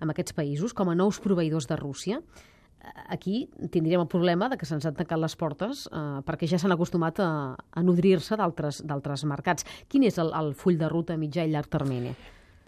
en 0.01 0.10
aquests 0.10 0.36
països 0.36 0.74
com 0.74 0.89
a 0.89 0.98
nous 0.98 1.21
proveïdors 1.21 1.69
de 1.69 1.77
Rússia, 1.77 2.18
eh, 2.18 2.95
aquí 3.13 3.45
tindríem 3.69 4.01
el 4.01 4.10
problema 4.10 4.50
de 4.50 4.57
que 4.57 4.65
se'ns 4.65 4.89
han 4.89 4.98
tancat 4.98 5.22
les 5.22 5.38
portes 5.38 5.86
eh, 5.86 6.04
perquè 6.25 6.50
ja 6.50 6.57
s'han 6.57 6.74
acostumat 6.74 7.22
a, 7.22 7.31
a 7.54 7.86
nodrir-se 7.86 8.42
d'altres 8.42 9.27
mercats. 9.30 9.69
Quin 9.88 10.10
és 10.10 10.18
el, 10.18 10.33
el 10.33 10.56
full 10.57 10.81
de 10.81 10.89
ruta 10.89 11.13
a 11.13 11.22
mitjà 11.22 11.45
i 11.45 11.54
llarg 11.54 11.69
termini? 11.69 12.18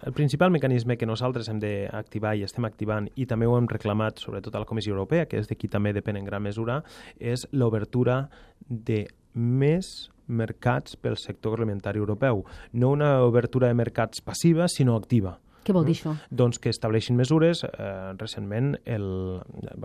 El 0.01 0.13
principal 0.13 0.49
mecanisme 0.49 0.97
que 0.97 1.05
nosaltres 1.05 1.45
hem 1.51 1.59
d'activar 1.61 2.31
i 2.33 2.41
estem 2.41 2.65
activant, 2.65 3.05
i 3.21 3.27
també 3.29 3.45
ho 3.45 3.53
hem 3.59 3.67
reclamat 3.69 4.17
sobretot 4.17 4.55
a 4.55 4.63
la 4.63 4.65
Comissió 4.65 4.95
Europea, 4.95 5.27
que 5.29 5.37
és 5.37 5.49
de 5.49 5.53
qui 5.53 5.69
també 5.69 5.91
depèn 5.93 6.17
en 6.17 6.25
gran 6.25 6.41
mesura, 6.41 6.79
és 7.19 7.45
l'obertura 7.53 8.23
de 8.65 9.03
més 9.35 10.09
mercats 10.25 10.97
pel 10.97 11.19
sector 11.21 11.59
alimentari 11.59 12.01
europeu. 12.01 12.41
No 12.73 12.89
una 12.97 13.19
obertura 13.27 13.69
de 13.69 13.77
mercats 13.77 14.25
passiva, 14.25 14.65
sinó 14.67 14.97
activa. 14.97 15.37
Què 15.61 15.73
vol 15.75 15.85
dir 15.85 15.93
això? 15.93 16.15
Doncs 16.33 16.57
que 16.57 16.71
estableixin 16.73 17.17
mesures. 17.17 17.61
Eh, 17.67 17.89
recentment, 18.17 18.73
el, 18.89 19.05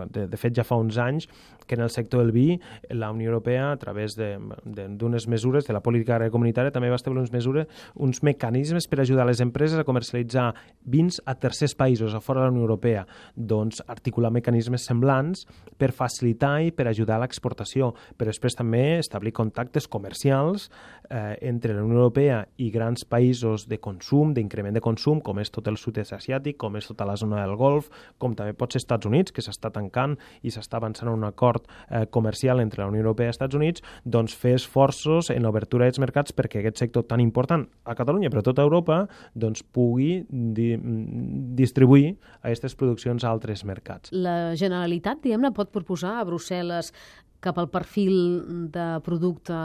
de, 0.09 0.25
de 0.31 0.39
fet 0.39 0.55
ja 0.57 0.65
fa 0.65 0.77
uns 0.81 0.97
anys, 0.97 1.27
que 1.67 1.75
en 1.77 1.83
el 1.85 1.91
sector 1.93 2.23
del 2.23 2.31
vi 2.33 2.55
la 2.89 3.11
Unió 3.13 3.29
Europea, 3.29 3.71
a 3.71 3.77
través 3.77 4.15
d'unes 4.17 5.27
mesures 5.29 5.67
de 5.67 5.75
la 5.75 5.83
política 5.85 6.17
comunitària, 6.33 6.73
també 6.73 6.89
va 6.89 6.97
establir 6.97 7.21
uns 7.21 7.33
mesures, 7.33 7.67
uns 7.93 8.23
mecanismes 8.25 8.87
per 8.89 9.01
ajudar 9.03 9.27
les 9.29 9.41
empreses 9.43 9.77
a 9.77 9.85
comercialitzar 9.85 10.47
vins 10.81 11.19
a 11.25 11.35
tercers 11.37 11.75
països, 11.77 12.15
a 12.15 12.23
fora 12.23 12.41
de 12.41 12.47
la 12.47 12.55
Unió 12.55 12.65
Europea. 12.65 13.05
Doncs 13.35 13.83
articular 13.85 14.31
mecanismes 14.33 14.87
semblants 14.87 15.45
per 15.77 15.91
facilitar 15.93 16.55
i 16.65 16.73
per 16.73 16.87
ajudar 16.89 17.19
l'exportació, 17.21 17.91
però 18.17 18.31
després 18.31 18.57
també 18.57 18.97
establir 18.97 19.35
contactes 19.35 19.85
comercials 19.85 20.71
eh, 21.11 21.37
entre 21.45 21.75
la 21.77 21.85
Unió 21.85 22.01
Europea 22.01 22.41
i 22.57 22.71
grans 22.73 23.05
països 23.05 23.67
de 23.69 23.77
consum, 23.77 24.33
d'increment 24.33 24.73
de 24.73 24.81
consum, 24.81 25.21
com 25.21 25.37
és 25.43 25.53
tot 25.53 25.66
el 25.69 25.77
sud-est 25.79 26.15
asiàtic, 26.15 26.57
com 26.57 26.75
és 26.79 26.87
tota 26.89 27.05
la 27.07 27.17
zona 27.19 27.41
del 27.43 27.55
Golf, 27.59 27.89
com 28.17 28.35
també 28.37 28.55
pot 28.57 28.73
ser 28.73 28.81
Estats 28.83 29.09
Units, 29.09 29.33
que 29.33 29.43
s'està 29.45 29.71
tancant 29.73 30.17
i 30.43 30.53
s'està 30.53 30.81
avançant 30.81 31.11
en 31.11 31.19
un 31.19 31.27
acord 31.27 31.67
eh, 31.89 32.05
comercial 32.11 32.61
entre 32.63 32.83
la 32.83 32.89
Unió 32.91 33.03
Europea 33.03 33.31
i 33.31 33.35
Estats 33.35 33.57
Units, 33.57 33.83
doncs 34.05 34.35
fer 34.37 34.55
esforços 34.57 35.31
en 35.33 35.45
l'obertura 35.45 35.87
dels 35.87 36.01
mercats 36.03 36.35
perquè 36.35 36.61
aquest 36.61 36.83
sector 36.83 37.07
tan 37.09 37.23
important 37.23 37.67
a 37.85 37.95
Catalunya, 37.97 38.31
però 38.33 38.43
a 38.43 38.47
tota 38.49 38.65
Europa, 38.65 39.03
doncs 39.35 39.63
pugui 39.63 40.25
di 40.29 40.73
distribuir 41.57 42.15
aquestes 42.41 42.75
produccions 42.75 43.23
a 43.23 43.31
altres 43.31 43.63
mercats. 43.67 44.11
La 44.13 44.55
Generalitat, 44.59 45.21
diguem-ne, 45.23 45.53
pot 45.55 45.71
proposar 45.73 46.17
a 46.19 46.25
Brussel·les 46.27 46.93
cap 47.39 47.59
al 47.61 47.69
perfil 47.69 48.69
de 48.73 48.87
producte 49.05 49.55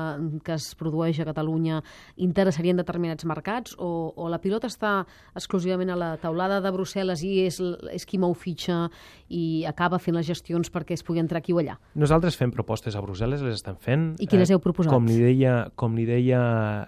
que 0.44 0.56
es 0.58 0.72
produeix 0.78 1.20
a 1.22 1.26
Catalunya 1.28 1.80
interessarien 2.20 2.76
determinats 2.76 3.24
mercats 3.28 3.76
o, 3.78 4.12
o 4.16 4.28
la 4.32 4.40
pilota 4.42 4.68
està 4.68 4.92
exclusivament 5.38 5.92
a 5.92 5.96
la 5.98 6.10
taulada 6.20 6.60
de 6.60 6.72
Brussel·les 6.74 7.24
i 7.24 7.32
és, 7.46 7.58
és 7.92 8.06
qui 8.08 8.20
mou 8.20 8.34
fitxa 8.36 8.86
i 9.32 9.64
acaba 9.68 10.00
fent 10.02 10.18
les 10.18 10.28
gestions 10.28 10.68
perquè 10.72 10.96
es 10.98 11.04
pugui 11.06 11.22
entrar 11.22 11.40
aquí 11.40 11.54
o 11.56 11.60
allà? 11.62 11.78
Nosaltres 11.98 12.36
fem 12.36 12.52
propostes 12.52 12.96
a 12.96 13.02
Brussel·les, 13.04 13.40
les 13.44 13.56
estem 13.56 13.78
fent. 13.80 14.06
I 14.20 14.28
quines 14.28 14.52
heu 14.52 14.60
proposat? 14.62 14.92
Com 14.92 15.08
li 15.08 15.16
deia, 15.22 15.54
com 15.78 15.96
li 15.96 16.04
deia 16.08 16.42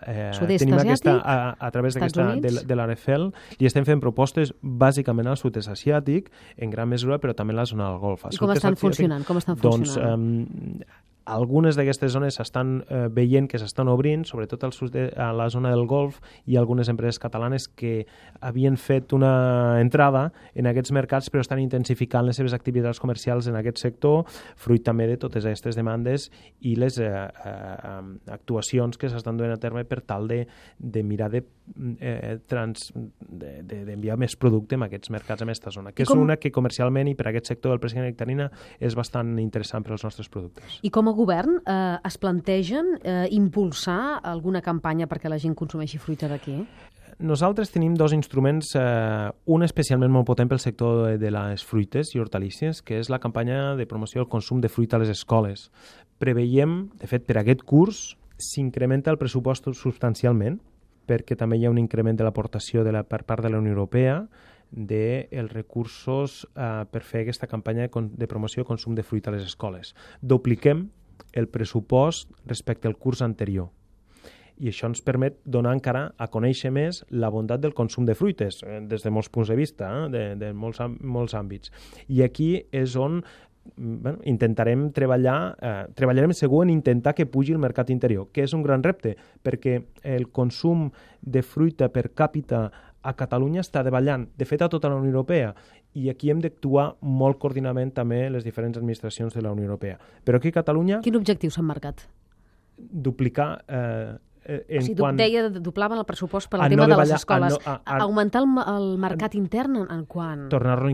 eh, 0.05 0.29
tenim 0.59 0.77
aquesta, 0.79 1.17
a, 1.21 1.37
a 1.57 1.71
través 1.73 1.97
d'aquesta 1.97 2.35
de, 2.43 2.53
de 2.69 2.79
l'AREFEL, 2.79 3.31
i 3.59 3.69
estem 3.71 3.87
fent 3.89 4.03
propostes 4.05 4.53
bàsicament 4.61 5.31
al 5.31 5.41
sud-est 5.41 5.73
asiàtic, 5.73 6.31
en 6.61 6.73
gran 6.75 6.91
mesura, 6.91 7.19
però 7.23 7.35
també 7.37 7.57
en 7.57 7.63
la 7.63 7.69
zona 7.71 7.89
del 7.89 8.01
Golf. 8.03 8.27
I 8.31 8.41
com 8.41 8.53
estan 8.55 8.77
funcionant? 8.81 9.25
Com 9.25 9.41
estan 9.41 9.59
doncs, 9.61 9.95
funcionant? 9.95 10.29
Doncs, 10.29 10.74
Yeah. 10.75 10.85
Algunes 11.25 11.77
d'aquestes 11.77 12.13
zones 12.13 12.37
s'estan 12.39 12.77
eh, 12.89 13.07
veient 13.13 13.49
que 13.49 13.59
s'estan 13.61 13.89
obrint, 13.89 14.25
sobretot 14.29 14.65
al 14.65 14.75
sud 14.77 14.93
de, 14.95 15.07
a 15.17 15.31
la 15.33 15.49
zona 15.51 15.71
del 15.73 15.87
Golf, 15.89 16.21
i 16.47 16.59
algunes 16.61 16.91
empreses 16.93 17.19
catalanes 17.23 17.67
que 17.69 18.07
havien 18.41 18.77
fet 18.77 19.13
una 19.17 19.81
entrada 19.81 20.31
en 20.55 20.69
aquests 20.69 20.93
mercats 20.93 21.31
però 21.33 21.45
estan 21.45 21.63
intensificant 21.63 22.27
les 22.29 22.37
seves 22.37 22.55
activitats 22.57 23.01
comercials 23.01 23.49
en 23.49 23.57
aquest 23.57 23.81
sector, 23.81 24.25
fruit 24.61 24.85
també 24.85 25.09
de 25.09 25.19
totes 25.21 25.47
aquestes 25.49 25.79
demandes 25.79 26.31
i 26.61 26.77
les 26.77 26.99
eh, 27.01 27.09
eh, 27.09 27.99
actuacions 28.35 29.01
que 29.01 29.09
s'estan 29.09 29.41
duent 29.41 29.55
a 29.55 29.61
terme 29.61 29.85
per 29.89 30.03
tal 30.05 30.29
de, 30.29 30.45
de 30.79 31.03
mirar 31.03 31.31
de 31.33 31.45
eh, 32.01 32.39
trans 32.47 32.91
d'enviar 32.95 33.65
de, 33.65 33.97
de, 33.97 34.19
més 34.21 34.37
producte 34.37 34.77
en 34.77 34.85
aquests 34.87 35.11
mercats 35.15 35.43
en 35.43 35.49
aquesta 35.49 35.73
zona, 35.75 35.93
que 35.97 36.05
és 36.05 36.13
una 36.13 36.37
que 36.41 36.53
comercialment 36.53 37.09
i 37.09 37.17
per 37.17 37.31
aquest 37.31 37.49
sector 37.55 37.73
del 37.73 37.81
president 37.83 38.07
nectarina 38.11 38.51
és 38.79 38.97
bastant 38.97 39.35
interessant 39.41 39.85
per 39.85 39.95
als 39.97 40.05
nostres 40.05 40.29
productes. 40.29 40.79
I 40.85 40.93
com 40.95 41.09
a 41.15 41.17
govern 41.17 41.61
eh, 41.63 41.99
es 42.05 42.19
plantegen 42.19 42.99
eh, 43.03 43.29
impulsar 43.31 44.19
alguna 44.23 44.61
campanya 44.61 45.07
perquè 45.07 45.31
la 45.31 45.39
gent 45.39 45.55
consumeixi 45.55 46.01
fruita 46.03 46.29
d'aquí? 46.29 46.59
Nosaltres 47.23 47.71
tenim 47.71 47.95
dos 47.95 48.13
instruments, 48.13 48.73
eh, 48.75 49.31
un 49.47 49.63
especialment 49.63 50.11
molt 50.11 50.27
potent 50.27 50.51
pel 50.51 50.59
sector 50.59 51.05
de, 51.07 51.19
de 51.23 51.31
les 51.31 51.63
fruites 51.63 52.11
i 52.17 52.21
hortalícies, 52.21 52.83
que 52.83 52.99
és 52.99 53.11
la 53.13 53.21
campanya 53.23 53.77
de 53.79 53.87
promoció 53.87 54.25
del 54.25 54.31
consum 54.31 54.61
de 54.61 54.69
fruita 54.69 54.99
a 54.99 55.05
les 55.05 55.13
escoles. 55.15 55.69
Preveiem, 56.19 56.91
de 56.99 57.11
fet, 57.11 57.23
per 57.29 57.39
aquest 57.39 57.63
curs 57.63 58.17
s'incrementa 58.43 59.15
el 59.15 59.21
pressupost 59.21 59.71
substancialment, 59.79 60.59
perquè 61.07 61.39
també 61.39 61.61
hi 61.61 61.69
ha 61.69 61.71
un 61.71 61.79
increment 61.79 62.19
de 62.19 62.27
l'aportació 62.27 62.83
de 62.83 62.97
la, 62.97 63.05
per 63.07 63.23
part 63.29 63.45
de 63.45 63.53
la 63.53 63.63
Unió 63.63 63.77
Europea 63.77 64.25
dels 64.75 65.31
de 65.31 65.47
recursos 65.53 66.49
eh, 66.57 66.83
per 66.91 67.03
fer 67.07 67.23
aquesta 67.23 67.47
campanya 67.47 67.87
de, 67.87 68.05
de 68.11 68.27
promoció 68.27 68.65
i 68.65 68.67
consum 68.67 68.97
de 68.99 69.05
fruita 69.07 69.31
a 69.31 69.37
les 69.37 69.45
escoles. 69.47 69.95
Dupliquem 70.21 70.89
el 71.33 71.49
pressupost 71.49 72.31
respecte 72.47 72.89
al 72.89 72.97
curs 72.97 73.23
anterior 73.23 73.71
i 74.59 74.71
això 74.71 74.89
ens 74.91 75.03
permet 75.03 75.41
donar 75.45 75.75
encara 75.75 76.05
a 76.17 76.29
conèixer 76.31 76.71
més 76.75 77.03
la 77.11 77.31
bondat 77.35 77.63
del 77.63 77.75
consum 77.75 78.07
de 78.07 78.15
fruites 78.15 78.61
eh, 78.63 78.81
des 78.87 79.03
de 79.03 79.11
molts 79.11 79.31
punts 79.35 79.51
de 79.51 79.57
vista, 79.59 79.91
eh, 79.91 80.11
de, 80.13 80.25
de 80.39 80.53
molts, 80.55 80.81
molts 81.01 81.35
àmbits. 81.35 81.73
I 82.09 82.23
aquí 82.27 82.51
és 82.73 82.95
on 82.97 83.23
bueno, 83.77 84.19
intentarem 84.25 84.91
treballar, 84.93 85.57
eh, 85.61 85.87
treballarem 85.95 86.33
segur 86.33 86.65
en 86.65 86.71
intentar 86.71 87.15
que 87.15 87.27
pugi 87.27 87.53
el 87.53 87.59
mercat 87.59 87.91
interior, 87.91 88.29
que 88.33 88.45
és 88.45 88.53
un 88.55 88.63
gran 88.63 88.83
repte, 88.83 89.17
perquè 89.43 89.83
el 90.03 90.29
consum 90.31 90.91
de 91.21 91.43
fruita 91.43 91.89
per 91.89 92.11
càpita 92.15 92.71
a 93.05 93.13
Catalunya 93.13 93.61
està 93.61 93.83
davallant, 93.85 94.29
de 94.37 94.47
fet 94.49 94.63
a 94.63 94.69
tota 94.73 94.89
la 94.89 94.97
Unió 94.97 95.13
Europea, 95.13 95.55
i 95.95 96.09
aquí 96.11 96.31
hem 96.31 96.41
d'actuar 96.43 96.95
molt 97.01 97.39
coordinament 97.39 97.93
també 97.95 98.25
les 98.33 98.45
diferents 98.45 98.79
administracions 98.81 99.35
de 99.35 99.43
la 99.45 99.53
Unió 99.53 99.69
Europea. 99.69 99.99
Però 100.25 100.41
aquí 100.41 100.51
a 100.51 100.59
Catalunya... 100.61 101.01
Quin 101.05 101.19
objectiu 101.21 101.53
s'han 101.55 101.69
marcat? 101.69 102.07
Duplicar 102.77 103.49
eh, 103.69 103.79
eh, 103.79 104.15
en 104.45 104.79
o 104.79 104.85
sigui, 104.85 105.01
quan... 105.01 105.17
deia, 105.17 105.47
doblaven 105.49 105.99
el 105.99 106.07
pressupost 106.09 106.51
per 106.53 106.61
al 106.61 106.73
tema 106.73 106.87
no 106.87 106.95
de 106.95 107.01
les 107.01 107.13
escoles. 107.17 107.55
A 107.55 107.57
no, 107.57 107.61
a, 107.65 107.97
a, 107.97 107.99
augmentar 108.05 108.43
el, 108.45 108.59
el 108.75 108.89
mercat 109.01 109.35
a, 109.35 109.39
intern 109.39 109.79
en, 109.81 109.87
en 109.91 110.05
quan? 110.11 110.47
Tornar-lo, 110.53 110.91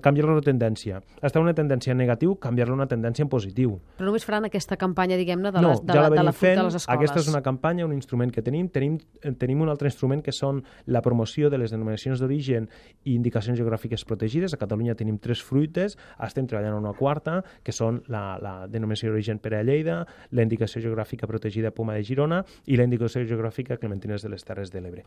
canviar-lo 0.00 0.38
de 0.40 0.46
tendència. 0.48 1.02
Està 1.20 1.42
una 1.42 1.54
tendència 1.56 1.92
en 1.92 2.00
negatiu, 2.00 2.34
canviar-lo 2.40 2.76
una 2.78 2.88
tendència 2.90 3.26
en 3.26 3.30
positiu. 3.32 3.76
Però 3.98 4.08
només 4.08 4.24
faran 4.26 4.48
aquesta 4.48 4.78
campanya, 4.80 5.18
diguem-ne, 5.20 5.52
de, 5.52 5.62
no, 5.62 5.74
les, 5.74 5.84
de, 5.84 5.96
ja 5.96 6.06
la, 6.06 6.12
de 6.14 6.24
la 6.24 6.34
fent, 6.36 6.56
de 6.58 6.66
les 6.68 6.78
escoles. 6.80 6.96
Aquesta 6.96 7.20
és 7.24 7.30
una 7.32 7.42
campanya, 7.44 7.84
un 7.86 7.94
instrument 7.96 8.32
que 8.32 8.44
tenim. 8.46 8.70
Tenim, 8.72 8.96
eh, 9.20 9.34
tenim 9.40 9.60
un 9.64 9.72
altre 9.72 9.90
instrument 9.90 10.24
que 10.24 10.32
són 10.32 10.62
la 10.86 11.04
promoció 11.04 11.50
de 11.52 11.60
les 11.60 11.74
denominacions 11.74 12.22
d'origen 12.22 12.70
i 13.04 13.14
indicacions 13.16 13.60
geogràfiques 13.60 14.06
protegides. 14.08 14.56
A 14.56 14.60
Catalunya 14.60 14.96
tenim 14.96 15.20
tres 15.20 15.44
fruites, 15.44 15.98
estem 16.24 16.48
treballant 16.48 16.78
una 16.78 16.94
quarta, 16.96 17.40
que 17.64 17.74
són 17.76 18.02
la, 18.08 18.38
la 18.40 18.54
denominació 18.70 19.10
d'origen 19.10 19.40
per 19.42 19.54
a 19.58 19.64
Lleida, 19.66 20.02
la 20.32 20.46
indicació 20.46 20.82
geogràfica 20.84 21.28
protegida 21.30 21.74
Poma 21.74 21.96
de 21.98 22.04
Girona 22.06 22.42
i 22.70 22.78
la 22.78 22.86
indicació 22.86 23.24
geogràfica 23.26 23.78
Clementines 23.80 24.22
de 24.22 24.30
les 24.32 24.46
Terres 24.46 24.70
de 24.72 24.82
l'Ebre. 24.82 25.04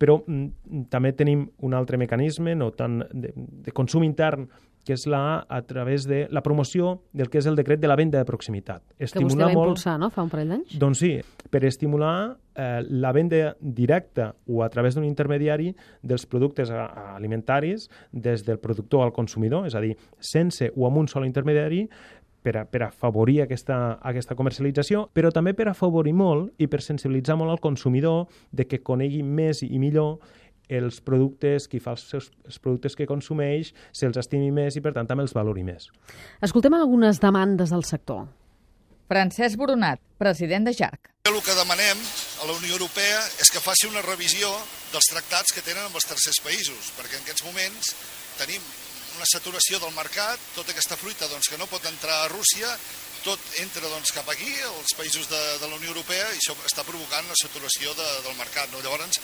Però 0.00 0.18
mm, 0.24 0.84
també 0.92 1.12
tenim 1.16 1.46
un 1.62 1.76
altre 1.76 2.00
mecanisme 2.00 2.56
no 2.56 2.72
tant 2.76 3.02
de, 3.12 3.32
de 3.36 3.74
consum 3.76 4.06
intern 4.06 4.48
que 4.82 4.96
és 4.96 5.04
la, 5.06 5.44
a 5.48 5.60
través 5.62 6.06
de 6.10 6.24
la 6.34 6.42
promoció 6.42 6.96
del 7.14 7.30
que 7.30 7.38
és 7.38 7.46
el 7.46 7.58
decret 7.58 7.80
de 7.80 7.90
la 7.90 7.96
venda 7.98 8.18
de 8.18 8.26
proximitat. 8.26 8.82
Estimular 8.98 9.28
que 9.28 9.28
vostè 9.30 9.44
va 9.44 9.54
molt, 9.54 9.68
impulsar, 9.70 9.98
no?, 10.02 10.08
fa 10.10 10.24
un 10.26 10.32
parell 10.32 10.50
d'anys? 10.50 10.74
Doncs 10.82 11.02
sí, 11.04 11.12
per 11.52 11.62
estimular 11.68 12.14
eh, 12.56 12.80
la 12.88 13.12
venda 13.14 13.54
directa 13.60 14.32
o 14.50 14.64
a 14.66 14.70
través 14.74 14.96
d'un 14.98 15.06
intermediari 15.06 15.70
dels 16.02 16.26
productes 16.26 16.72
alimentaris 16.72 17.88
des 18.10 18.42
del 18.46 18.58
productor 18.58 19.06
al 19.06 19.14
consumidor, 19.14 19.68
és 19.70 19.78
a 19.78 19.84
dir, 19.84 19.94
sense 20.18 20.72
o 20.74 20.88
amb 20.88 21.04
un 21.04 21.10
sol 21.12 21.28
intermediari, 21.28 21.84
per 22.42 22.56
a, 22.58 22.64
per 22.66 22.82
a 22.82 22.90
afavorir 22.90 23.40
aquesta, 23.44 23.98
aquesta 24.02 24.36
comercialització, 24.38 25.06
però 25.14 25.30
també 25.34 25.54
per 25.54 25.68
afavorir 25.70 26.14
molt 26.16 26.62
i 26.62 26.68
per 26.68 26.82
sensibilitzar 26.82 27.38
molt 27.40 27.54
al 27.54 27.62
consumidor 27.62 28.26
de 28.50 28.66
que 28.66 28.82
conegui 28.82 29.22
més 29.22 29.62
i 29.62 29.78
millor 29.78 30.18
els 30.72 31.00
productes, 31.04 31.66
qui 31.68 31.80
fa 31.82 31.96
els, 31.96 32.04
seus, 32.08 32.30
els 32.48 32.58
productes 32.62 32.96
que 32.96 33.06
consumeix, 33.08 33.72
se'ls 33.92 34.18
estimi 34.20 34.50
més 34.54 34.78
i, 34.78 34.82
per 34.84 34.94
tant, 34.96 35.08
també 35.08 35.26
els 35.26 35.34
valori 35.36 35.64
més. 35.66 35.90
Escoltem 36.42 36.74
algunes 36.78 37.20
demandes 37.20 37.74
del 37.74 37.84
sector. 37.84 38.28
Francesc 39.12 39.58
Boronat, 39.60 40.00
president 40.16 40.64
de 40.64 40.72
JARC. 40.72 41.10
El 41.28 41.36
que 41.44 41.56
demanem 41.58 41.98
a 42.40 42.46
la 42.48 42.54
Unió 42.56 42.78
Europea 42.78 43.18
és 43.42 43.50
que 43.52 43.60
faci 43.60 43.90
una 43.90 44.00
revisió 44.06 44.48
dels 44.94 45.10
tractats 45.12 45.52
que 45.52 45.64
tenen 45.66 45.84
amb 45.84 45.98
els 45.98 46.08
tercers 46.08 46.40
països, 46.44 46.94
perquè 46.96 47.18
en 47.18 47.26
aquests 47.26 47.44
moments 47.44 47.92
tenim 48.40 48.64
una 49.16 49.28
saturació 49.28 49.78
del 49.82 49.94
mercat, 49.96 50.40
tota 50.56 50.72
aquesta 50.74 50.98
fruita 51.00 51.28
doncs, 51.30 51.50
que 51.50 51.58
no 51.60 51.68
pot 51.70 51.84
entrar 51.88 52.22
a 52.22 52.30
Rússia, 52.32 52.70
tot 53.24 53.40
entra 53.62 53.88
doncs, 53.88 54.12
cap 54.14 54.28
aquí, 54.30 54.50
als 54.66 54.94
països 54.98 55.28
de, 55.30 55.40
de 55.62 55.70
la 55.70 55.78
Unió 55.78 55.92
Europea, 55.94 56.28
i 56.32 56.38
això 56.40 56.56
està 56.66 56.84
provocant 56.86 57.26
una 57.26 57.38
saturació 57.40 57.94
de, 57.98 58.08
del 58.26 58.38
mercat. 58.38 58.70
No? 58.72 58.82
Llavors, 58.84 59.18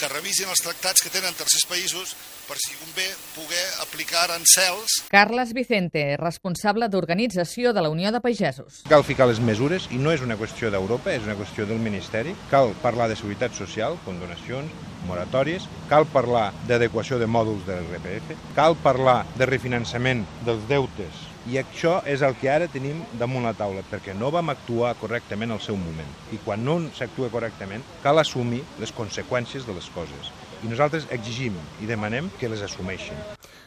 que 0.00 0.08
revisin 0.10 0.50
els 0.50 0.62
tractats 0.64 1.04
que 1.04 1.12
tenen 1.14 1.36
tercers 1.38 1.66
països 1.70 2.14
per 2.48 2.56
si 2.58 2.74
convé 2.80 3.06
poder 3.36 3.62
aplicar 3.84 4.24
arancels. 4.24 4.96
Carles 5.12 5.52
Vicente, 5.54 6.16
responsable 6.18 6.88
d'organització 6.90 7.72
de 7.72 7.84
la 7.84 7.92
Unió 7.92 8.10
de 8.12 8.20
Pagesos. 8.24 8.82
Cal 8.90 9.06
ficar 9.06 9.28
les 9.30 9.40
mesures 9.40 9.86
i 9.94 10.00
no 10.02 10.10
és 10.12 10.24
una 10.26 10.36
qüestió 10.40 10.72
d'Europa, 10.74 11.14
és 11.14 11.22
una 11.28 11.38
qüestió 11.38 11.68
del 11.70 11.82
Ministeri. 11.82 12.34
Cal 12.50 12.74
parlar 12.82 13.08
de 13.12 13.18
seguretat 13.20 13.54
social, 13.54 13.98
condonacions, 14.06 14.72
moratòries, 15.06 15.68
cal 15.90 16.06
parlar 16.10 16.50
d'adequació 16.68 17.18
de 17.22 17.30
mòduls 17.30 17.66
de 17.66 17.78
l'RPF, 17.78 18.34
cal 18.58 18.78
parlar 18.82 19.22
de 19.38 19.50
refinançament 19.50 20.26
dels 20.46 20.66
deutes 20.70 21.31
i 21.50 21.56
això 21.58 21.96
és 22.06 22.22
el 22.22 22.36
que 22.38 22.50
ara 22.52 22.68
tenim 22.70 23.00
damunt 23.18 23.42
la 23.42 23.54
taula, 23.58 23.82
perquè 23.90 24.14
no 24.14 24.30
vam 24.30 24.52
actuar 24.52 24.92
correctament 25.00 25.50
al 25.50 25.62
seu 25.64 25.74
moment. 25.74 26.10
I 26.30 26.38
quan 26.44 26.62
no 26.62 26.76
s'actua 26.94 27.32
correctament, 27.32 27.82
cal 28.04 28.22
assumir 28.22 28.62
les 28.78 28.94
conseqüències 28.94 29.66
de 29.66 29.74
les 29.74 29.88
coses. 29.90 30.30
I 30.62 30.70
nosaltres 30.70 31.08
exigim 31.10 31.56
i 31.82 31.90
demanem 31.90 32.30
que 32.38 32.50
les 32.52 32.62
assumeixin. 32.62 33.18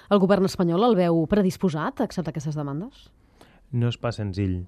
El 0.08 0.22
govern 0.24 0.48
espanyol 0.48 0.88
el 0.88 0.96
veu 0.96 1.26
predisposat 1.28 2.00
a 2.00 2.08
acceptar 2.08 2.32
aquestes 2.32 2.56
demandes? 2.56 3.10
No 3.76 3.92
és 3.92 4.00
pas 4.00 4.16
senzill 4.22 4.62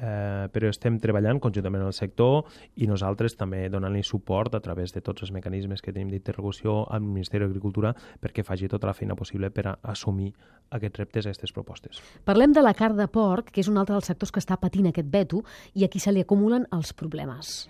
eh, 0.00 0.48
però 0.52 0.70
estem 0.70 0.98
treballant 1.02 1.40
conjuntament 1.42 1.84
amb 1.84 1.92
el 1.92 1.96
sector 1.96 2.46
i 2.76 2.88
nosaltres 2.88 3.36
també 3.36 3.66
donant-li 3.72 4.02
suport 4.06 4.54
a 4.54 4.60
través 4.60 4.94
de 4.94 5.02
tots 5.04 5.26
els 5.26 5.32
mecanismes 5.34 5.82
que 5.82 5.92
tenim 5.92 6.12
d'interlocució 6.12 6.84
amb 6.84 7.02
el 7.02 7.14
Ministeri 7.18 7.46
d'Agricultura 7.46 7.94
perquè 8.22 8.44
faci 8.44 8.68
tota 8.68 8.90
la 8.90 8.94
feina 8.94 9.16
possible 9.16 9.50
per 9.50 9.66
a 9.72 9.76
assumir 9.92 10.32
aquests 10.70 10.98
reptes, 10.98 11.26
aquestes 11.26 11.52
propostes. 11.54 12.00
Parlem 12.24 12.52
de 12.52 12.62
la 12.62 12.74
carn 12.74 12.98
de 12.98 13.06
porc, 13.08 13.52
que 13.52 13.62
és 13.62 13.70
un 13.70 13.78
altre 13.78 13.94
dels 13.94 14.10
sectors 14.10 14.34
que 14.34 14.42
està 14.42 14.58
patint 14.60 14.90
aquest 14.90 15.10
veto 15.12 15.44
i 15.74 15.86
aquí 15.86 16.02
se 16.02 16.12
li 16.12 16.24
acumulen 16.24 16.66
els 16.74 16.92
problemes. 16.92 17.66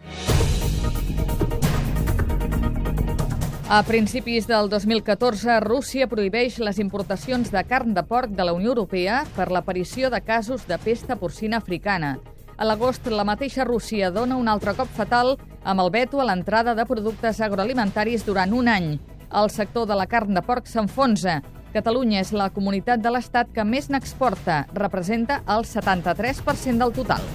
A 3.69 3.83
principis 3.83 4.47
del 4.47 4.69
2014, 4.71 5.59
Rússia 5.59 6.07
prohibeix 6.07 6.61
les 6.63 6.77
importacions 6.79 7.49
de 7.51 7.63
carn 7.67 7.97
de 7.97 8.05
porc 8.07 8.31
de 8.31 8.45
la 8.47 8.53
Unió 8.55 8.71
Europea 8.71 9.25
per 9.35 9.49
l'aparició 9.51 10.07
de 10.07 10.21
casos 10.23 10.69
de 10.71 10.79
pesta 10.79 11.17
porcina 11.19 11.59
africana. 11.59 12.13
A 12.57 12.65
l'agost, 12.65 13.09
la 13.11 13.25
mateixa 13.27 13.67
Rússia 13.67 14.13
dona 14.15 14.37
un 14.39 14.47
altre 14.47 14.77
cop 14.79 14.87
fatal 14.95 15.35
amb 15.65 15.83
el 15.83 15.91
veto 15.91 16.23
a 16.23 16.27
l'entrada 16.29 16.77
de 16.79 16.85
productes 16.87 17.41
agroalimentaris 17.43 18.23
durant 18.25 18.55
un 18.55 18.71
any. 18.71 18.87
El 19.35 19.51
sector 19.51 19.91
de 19.91 19.99
la 19.99 20.07
carn 20.07 20.39
de 20.39 20.45
porc 20.47 20.71
s'enfonsa. 20.71 21.41
Catalunya 21.75 22.23
és 22.23 22.31
la 22.31 22.53
comunitat 22.55 23.03
de 23.03 23.11
l'Estat 23.11 23.51
que 23.51 23.67
més 23.67 23.91
n'exporta, 23.91 24.69
representa 24.79 25.41
el 25.43 25.67
73% 25.67 26.79
del 26.87 26.95
total. 26.95 27.27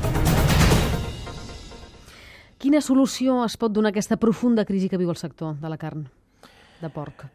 Quina 2.57 2.79
solució 2.79 3.43
es 3.43 3.59
pot 3.59 3.75
donar 3.75 3.91
a 3.91 3.97
aquesta 3.97 4.15
profunda 4.15 4.63
crisi 4.63 4.87
que 4.87 5.01
viu 5.01 5.11
el 5.11 5.19
sector 5.19 5.59
de 5.59 5.67
la 5.67 5.81
carn 5.81 6.07
de 6.81 6.89
porc? 6.89 7.27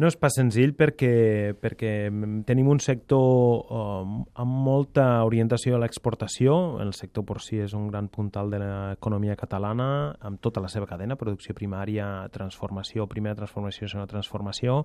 No 0.00 0.08
és 0.08 0.14
pas 0.16 0.32
senzill 0.32 0.70
perquè, 0.72 1.52
perquè 1.60 1.90
tenim 2.48 2.68
un 2.72 2.78
sector 2.80 3.66
um, 3.68 4.14
amb 4.40 4.54
molta 4.64 5.04
orientació 5.28 5.76
a 5.76 5.80
l'exportació. 5.82 6.54
El 6.80 6.94
sector 6.96 7.26
porcí 7.28 7.58
és 7.60 7.74
un 7.76 7.90
gran 7.90 8.08
puntal 8.08 8.48
de 8.50 8.62
l'economia 8.62 9.36
catalana, 9.36 9.88
amb 10.24 10.40
tota 10.40 10.62
la 10.64 10.70
seva 10.72 10.88
cadena, 10.88 11.18
producció 11.20 11.52
primària, 11.54 12.06
transformació, 12.32 13.04
primera 13.10 13.36
transformació, 13.36 13.90
segona 13.92 14.08
transformació, 14.08 14.78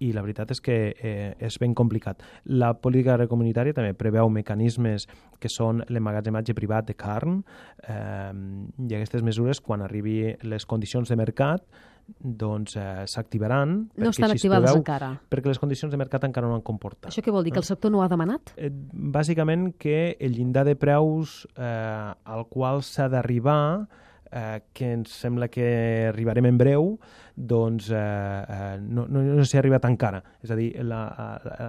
i 0.00 0.14
la 0.16 0.24
veritat 0.24 0.54
és 0.56 0.64
que 0.64 0.78
eh, 0.96 1.34
és 1.36 1.60
ben 1.60 1.74
complicat. 1.76 2.24
La 2.48 2.72
política 2.80 3.28
comunitària 3.28 3.76
també 3.76 3.92
preveu 3.92 4.32
mecanismes 4.32 5.04
que 5.38 5.52
són 5.52 5.84
l'emmagatzematge 5.92 6.56
privat 6.56 6.88
de 6.88 6.96
carn 6.96 7.42
eh, 7.84 8.32
i 8.88 8.96
aquestes 8.96 9.20
mesures, 9.20 9.60
quan 9.60 9.84
arribi 9.84 10.32
les 10.48 10.64
condicions 10.64 11.12
de 11.12 11.20
mercat, 11.20 11.68
doncs 12.18 12.76
eh, 12.76 13.04
s'activaran. 13.10 13.76
No 13.96 14.10
estan 14.10 14.32
activades 14.34 14.70
preveu, 14.70 14.82
encara. 14.82 15.10
Perquè 15.32 15.50
les 15.50 15.60
condicions 15.62 15.92
de 15.92 16.00
mercat 16.00 16.24
encara 16.28 16.48
no 16.48 16.56
han 16.58 16.64
comportat. 16.66 17.10
Això 17.10 17.24
què 17.24 17.34
vol 17.34 17.46
dir? 17.46 17.54
Que 17.56 17.62
el 17.62 17.68
sector 17.68 17.92
no 17.94 18.02
ha 18.04 18.08
demanat? 18.12 18.54
Eh, 18.56 18.70
bàsicament 18.70 19.72
que 19.80 20.16
el 20.20 20.36
llindar 20.38 20.66
de 20.68 20.76
preus 20.78 21.44
eh, 21.56 22.12
al 22.36 22.46
qual 22.52 22.82
s'ha 22.86 23.10
d'arribar 23.12 23.86
eh, 24.30 24.60
que 24.72 24.92
ens 24.98 25.12
sembla 25.22 25.48
que 25.48 25.66
arribarem 26.10 26.50
en 26.50 26.58
breu, 26.58 26.92
doncs 27.36 27.90
eh, 27.90 27.96
eh, 27.96 28.78
no, 28.80 29.06
no, 29.06 29.22
no 29.22 29.44
s'hi 29.44 29.58
ha 29.58 29.62
arribat 29.62 29.84
encara. 29.86 30.22
És 30.42 30.50
a 30.50 30.56
dir, 30.58 30.70
la, 30.82 31.02
la, 31.44 31.68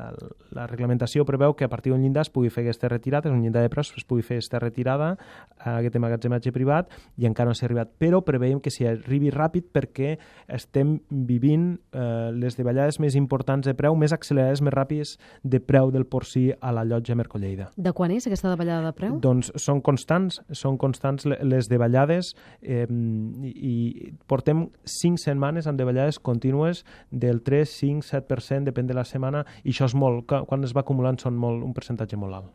la 0.55 0.67
reglamentació 0.71 1.25
preveu 1.27 1.53
que 1.59 1.67
a 1.67 1.71
partir 1.71 1.91
d'un 1.91 2.01
llindar 2.01 2.23
es 2.25 2.31
pugui 2.33 2.49
fer 2.49 2.63
aquesta 2.63 2.89
retirada, 2.89 3.29
és 3.29 3.35
un 3.35 3.43
llindar 3.43 3.65
de 3.65 3.71
preus, 3.73 3.91
es 3.99 4.07
pugui 4.07 4.25
fer 4.25 4.39
aquesta 4.39 4.63
retirada 4.63 5.15
aquest 5.57 5.97
magatzematge 5.99 6.51
privat 6.55 6.91
i 7.17 7.27
encara 7.27 7.51
no 7.51 7.57
s'ha 7.57 7.67
arribat. 7.67 7.91
Però 7.99 8.21
preveiem 8.25 8.61
que 8.63 8.71
s'hi 8.73 8.87
arribi 8.87 9.31
ràpid 9.33 9.69
perquè 9.75 10.15
estem 10.53 10.97
vivint 11.09 11.69
eh, 11.91 12.29
les 12.37 12.57
davallades 12.57 12.99
més 13.03 13.17
importants 13.19 13.67
de 13.67 13.75
preu, 13.77 13.95
més 13.99 14.13
accelerades, 14.15 14.61
més 14.63 14.73
ràpides 14.73 15.15
de 15.43 15.59
preu 15.63 15.91
del 15.91 16.07
porcí 16.07 16.49
a 16.59 16.73
la 16.75 16.85
llotja 16.87 17.17
Mercolleida. 17.17 17.71
De 17.75 17.93
quan 17.97 18.13
és 18.15 18.27
aquesta 18.29 18.51
davallada 18.53 18.87
de 18.87 18.95
preu? 18.97 19.17
Doncs 19.23 19.51
són 19.59 19.81
constants, 19.85 20.41
són 20.51 20.77
constants 20.79 21.27
les 21.27 21.69
davallades 21.71 22.33
eh, 22.61 22.85
i 22.87 24.13
portem 24.29 24.67
cinc 24.87 25.19
setmanes 25.21 25.56
setmanes 25.57 25.67
amb 25.67 25.79
davallades 25.79 26.19
contínues 26.19 26.85
del 27.11 27.41
3, 27.41 27.65
5, 27.65 28.05
7%, 28.05 28.65
depèn 28.69 28.87
de 28.87 28.93
la 28.93 29.05
setmana, 29.05 29.45
i 29.63 29.73
això 29.73 29.87
és 29.87 29.95
molt, 29.95 30.27
quan 30.27 30.63
es 30.63 30.73
va 30.73 30.83
acumulant 30.85 31.17
són 31.17 31.35
molt, 31.37 31.63
un 31.63 31.73
percentatge 31.73 32.17
molt 32.17 32.35
alt. 32.35 32.53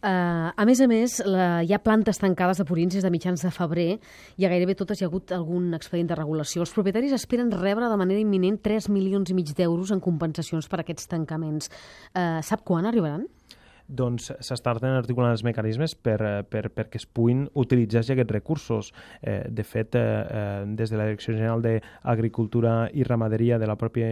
Uh, 0.00 0.48
a 0.56 0.64
més 0.64 0.80
a 0.80 0.86
més, 0.88 1.18
la, 1.28 1.60
hi 1.60 1.74
ha 1.74 1.78
plantes 1.78 2.16
tancades 2.16 2.56
de 2.56 2.64
purins 2.64 2.96
de 2.96 3.10
mitjans 3.12 3.42
de 3.44 3.50
febrer 3.52 3.98
i 4.40 4.46
a 4.46 4.48
gairebé 4.48 4.72
totes 4.74 4.96
hi 4.96 5.04
ha 5.04 5.10
hagut 5.10 5.30
algun 5.36 5.74
expedient 5.76 6.08
de 6.08 6.16
regulació. 6.16 6.62
Els 6.64 6.72
propietaris 6.72 7.12
esperen 7.12 7.52
rebre 7.52 7.90
de 7.90 7.98
manera 8.00 8.22
imminent 8.22 8.62
3 8.64 8.88
milions 8.88 9.28
i 9.28 9.36
mig 9.36 9.52
d'euros 9.52 9.92
en 9.92 10.00
compensacions 10.00 10.70
per 10.72 10.80
aquests 10.80 11.10
tancaments. 11.12 11.68
Uh, 12.14 12.40
sap 12.40 12.64
quan 12.64 12.88
arribaran? 12.88 13.28
Doncs 13.90 14.30
s'estan 14.40 14.78
articulant 14.94 15.32
els 15.34 15.44
mecanismes 15.44 15.94
per, 15.94 16.18
eh, 16.22 16.42
per, 16.46 16.68
perquè 16.70 17.00
es 17.00 17.06
puguin 17.06 17.46
utilitzar 17.58 18.04
aquests 18.04 18.32
recursos. 18.32 18.92
Eh, 19.20 19.44
de 19.50 19.64
fet, 19.64 19.94
eh, 19.94 20.00
eh, 20.00 20.64
des 20.66 20.90
de 20.90 20.96
la 20.96 21.08
Direcció 21.08 21.34
General 21.34 21.62
d'Agricultura 21.62 22.90
i 22.92 23.04
Ramaderia 23.04 23.58
de 23.58 23.66
la 23.66 23.76
pròpia 23.76 24.06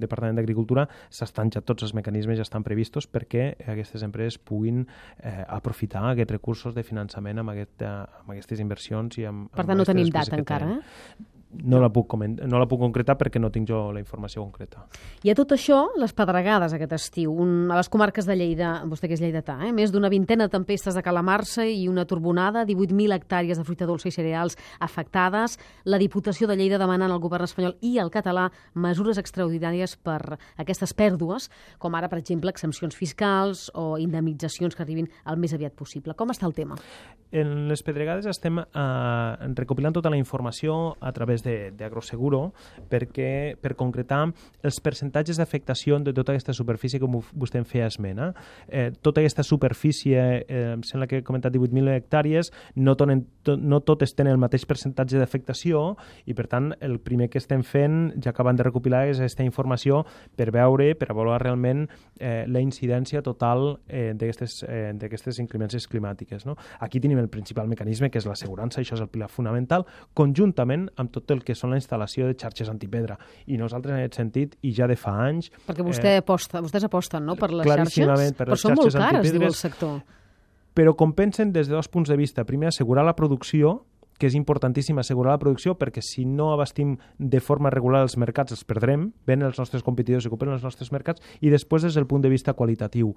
Departament 0.00 0.36
d'Agricultura 0.36 0.86
s'estan 1.08 1.50
ja 1.50 1.60
tots 1.60 1.82
els 1.86 1.94
mecanismes 1.94 2.38
ja 2.38 2.46
estan 2.46 2.64
previstos 2.66 3.06
perquè 3.06 3.54
aquestes 3.66 4.02
empreses 4.02 4.38
puguin 4.38 4.86
eh, 5.22 5.44
aprofitar 5.48 6.04
aquests 6.10 6.32
recursos 6.32 6.74
de 6.74 6.82
finançament 6.82 7.38
amb, 7.38 7.54
aquest, 7.54 7.82
amb 7.82 8.32
aquestes 8.34 8.60
inversions 8.60 9.18
i 9.18 9.26
amb, 9.28 9.50
per 9.50 9.64
tant, 9.64 9.76
amb 9.76 9.84
no 9.84 9.88
tenim 9.88 10.10
data 10.14 10.36
encara, 10.36 10.78
eh? 10.78 11.39
No 11.50 11.80
la, 11.82 11.88
puc 11.90 12.14
no 12.14 12.58
la 12.58 12.66
puc 12.70 12.80
concretar 12.80 13.16
perquè 13.18 13.40
no 13.42 13.50
tinc 13.50 13.68
jo 13.68 13.80
la 13.94 14.00
informació 14.02 14.42
concreta. 14.44 14.84
I 15.26 15.32
a 15.32 15.34
tot 15.38 15.52
això, 15.56 15.80
les 15.98 16.14
pedregades 16.16 16.74
aquest 16.76 16.94
estiu, 16.96 17.32
un, 17.42 17.70
a 17.70 17.78
les 17.80 17.90
comarques 17.90 18.26
de 18.28 18.36
Lleida, 18.38 18.72
vostè 18.88 19.10
que 19.10 19.16
és 19.18 19.22
lleidatà, 19.22 19.58
eh? 19.66 19.72
més 19.74 19.92
d'una 19.92 20.10
vintena 20.12 20.46
de 20.46 20.54
tempestes 20.54 20.94
de 20.94 21.02
calamarsa 21.02 21.66
i 21.66 21.88
una 21.90 22.06
turbonada, 22.08 22.64
18.000 22.68 23.16
hectàrees 23.16 23.58
de 23.58 23.66
fruita 23.66 23.88
dolça 23.88 24.08
i 24.08 24.14
cereals 24.14 24.56
afectades, 24.80 25.58
la 25.84 25.98
Diputació 25.98 26.48
de 26.48 26.56
Lleida 26.58 26.78
demanant 26.80 27.10
al 27.10 27.22
govern 27.22 27.48
espanyol 27.48 27.76
i 27.82 27.96
al 27.98 28.12
català 28.14 28.48
mesures 28.74 29.18
extraordinàries 29.18 29.96
per 29.98 30.38
aquestes 30.60 30.94
pèrdues, 30.94 31.50
com 31.82 31.98
ara, 31.98 32.08
per 32.08 32.20
exemple, 32.22 32.50
exempcions 32.54 32.96
fiscals 32.96 33.68
o 33.74 33.96
indemnitzacions 33.98 34.76
que 34.76 34.86
arribin 34.86 35.10
el 35.26 35.40
més 35.40 35.54
aviat 35.56 35.74
possible. 35.74 36.14
Com 36.14 36.30
està 36.30 36.46
el 36.46 36.54
tema? 36.54 36.78
En 37.30 37.68
les 37.70 37.82
pedregades 37.86 38.26
estem 38.26 38.58
eh, 38.58 39.50
recopilant 39.54 39.94
tota 39.94 40.10
la 40.10 40.18
informació 40.18 40.96
a 40.98 41.12
través 41.14 41.39
través 41.42 41.76
d'Agroseguro 41.76 42.52
perquè 42.90 43.56
per 43.60 43.74
concretar 43.78 44.30
els 44.62 44.80
percentatges 44.80 45.38
d'afectació 45.38 45.98
de 46.00 46.12
tota 46.12 46.32
aquesta 46.32 46.54
superfície 46.56 47.00
com 47.00 47.20
vostè 47.20 47.60
en 47.60 47.66
feia 47.68 47.86
esmena. 47.86 48.32
Eh, 48.68 48.90
tota 49.02 49.20
aquesta 49.20 49.42
superfície, 49.42 50.44
eh, 50.46 50.72
em 50.74 50.82
sembla 50.82 51.06
que 51.06 51.18
he 51.18 51.22
comentat 51.22 51.52
18.000 51.52 51.94
hectàrees, 51.96 52.52
no, 52.74 52.96
tonen, 52.96 53.26
to, 53.42 53.56
no 53.56 53.80
totes 53.80 54.14
tenen 54.14 54.34
el 54.34 54.38
mateix 54.40 54.66
percentatge 54.66 55.18
d'afectació 55.18 55.96
i 56.26 56.34
per 56.34 56.46
tant 56.48 56.72
el 56.80 56.98
primer 57.00 57.30
que 57.30 57.38
estem 57.38 57.62
fent, 57.62 58.12
ja 58.22 58.30
acabant 58.30 58.56
de 58.56 58.66
recopilar, 58.66 59.06
és 59.08 59.20
aquesta 59.20 59.44
informació 59.44 60.04
per 60.36 60.50
veure, 60.52 60.94
per 60.94 61.10
avaluar 61.10 61.40
realment 61.42 61.86
eh, 62.18 62.44
la 62.46 62.60
incidència 62.60 63.22
total 63.22 63.80
eh, 63.88 64.12
d'aquestes 64.14 64.64
eh, 64.66 65.42
inclemències 65.42 65.86
climàtiques. 65.88 66.46
No? 66.46 66.56
Aquí 66.80 67.00
tenim 67.00 67.18
el 67.18 67.28
principal 67.28 67.68
mecanisme, 67.68 68.10
que 68.10 68.18
és 68.18 68.26
l'assegurança, 68.26 68.80
això 68.80 68.96
és 68.96 69.04
el 69.04 69.08
pilar 69.08 69.30
fonamental, 69.30 69.86
conjuntament 70.14 70.88
amb 70.96 71.12
tot 71.12 71.29
el 71.34 71.42
que 71.46 71.56
són 71.58 71.74
la 71.74 71.80
instal·lació 71.80 72.28
de 72.28 72.36
xarxes 72.38 72.70
antipedra. 72.72 73.18
I 73.46 73.58
nosaltres, 73.60 73.94
en 73.94 74.02
aquest 74.02 74.20
sentit, 74.20 74.56
i 74.66 74.72
ja 74.76 74.88
de 74.90 74.96
fa 75.00 75.14
anys... 75.26 75.50
Perquè 75.66 75.86
vostè 75.86 76.16
eh, 76.16 76.24
aposta, 76.24 76.62
vostès 76.64 76.86
aposten 76.88 77.26
no, 77.26 77.36
per 77.40 77.52
les 77.54 77.68
xarxes, 77.68 78.34
per 78.38 78.50
però 78.50 78.58
són 78.58 78.78
molt 78.78 78.98
cares, 78.98 79.30
diu 79.30 79.46
el 79.48 79.56
sector. 79.58 80.00
Però 80.76 80.94
compensen 80.98 81.52
des 81.52 81.68
de 81.68 81.74
dos 81.74 81.90
punts 81.90 82.10
de 82.10 82.16
vista. 82.18 82.46
Primer, 82.46 82.70
assegurar 82.70 83.04
la 83.06 83.16
producció 83.18 83.80
que 84.20 84.28
és 84.28 84.36
importantíssim 84.36 84.98
assegurar 85.00 85.32
la 85.32 85.40
producció 85.40 85.72
perquè 85.80 86.02
si 86.04 86.26
no 86.28 86.50
abastim 86.52 86.98
de 87.16 87.40
forma 87.40 87.72
regular 87.72 88.02
els 88.04 88.18
mercats 88.20 88.52
els 88.52 88.66
perdrem, 88.68 89.08
venen 89.26 89.48
els 89.48 89.58
nostres 89.58 89.82
competidors 89.86 90.26
i 90.26 90.28
ocupen 90.28 90.52
els 90.52 90.64
nostres 90.66 90.92
mercats 90.92 91.24
i 91.40 91.48
després 91.48 91.86
des 91.86 91.96
del 91.96 92.06
punt 92.06 92.20
de 92.20 92.28
vista 92.28 92.52
qualitatiu. 92.52 93.14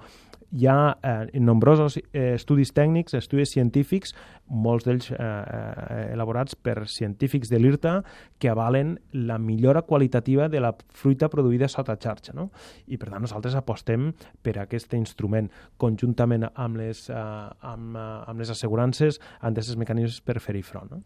Hi 0.56 0.70
ha 0.72 0.78
eh, 0.96 1.40
nombrosos 1.44 2.00
eh, 2.00 2.34
estudis 2.38 2.72
tècnics, 2.72 3.18
estudis 3.20 3.52
científics, 3.52 4.16
molts 4.48 4.88
d'ells 4.88 5.10
eh, 5.12 5.18
eh, 5.18 6.06
elaborats 6.14 6.56
per 6.56 6.88
científics 6.88 7.52
de 7.52 7.60
l'IRTA 7.60 7.98
que 8.40 8.52
avalen 8.52 8.96
la 9.12 9.38
millora 9.38 9.84
qualitativa 9.84 10.48
de 10.48 10.64
la 10.64 10.74
fruita 10.88 11.28
produïda 11.28 11.68
sota 11.68 11.98
xarxa. 12.00 12.32
No? 12.38 12.50
I 12.88 13.00
per 13.02 13.12
tant 13.12 13.26
nosaltres 13.28 13.60
apostem 13.60 14.12
per 14.44 14.56
aquest 14.64 14.96
instrument 14.96 15.52
conjuntament 15.82 16.48
amb 16.54 16.80
les, 16.80 17.10
eh, 17.10 17.20
amb, 17.74 17.98
eh, 17.98 18.10
amb 18.32 18.40
les 18.40 18.56
assegurances 18.56 19.20
amb 19.42 19.52
aquests 19.52 19.76
mecanismes 19.80 20.22
per 20.24 20.40
fer-hi 20.40 20.64
front. 20.64 20.93
¿no? 20.94 21.04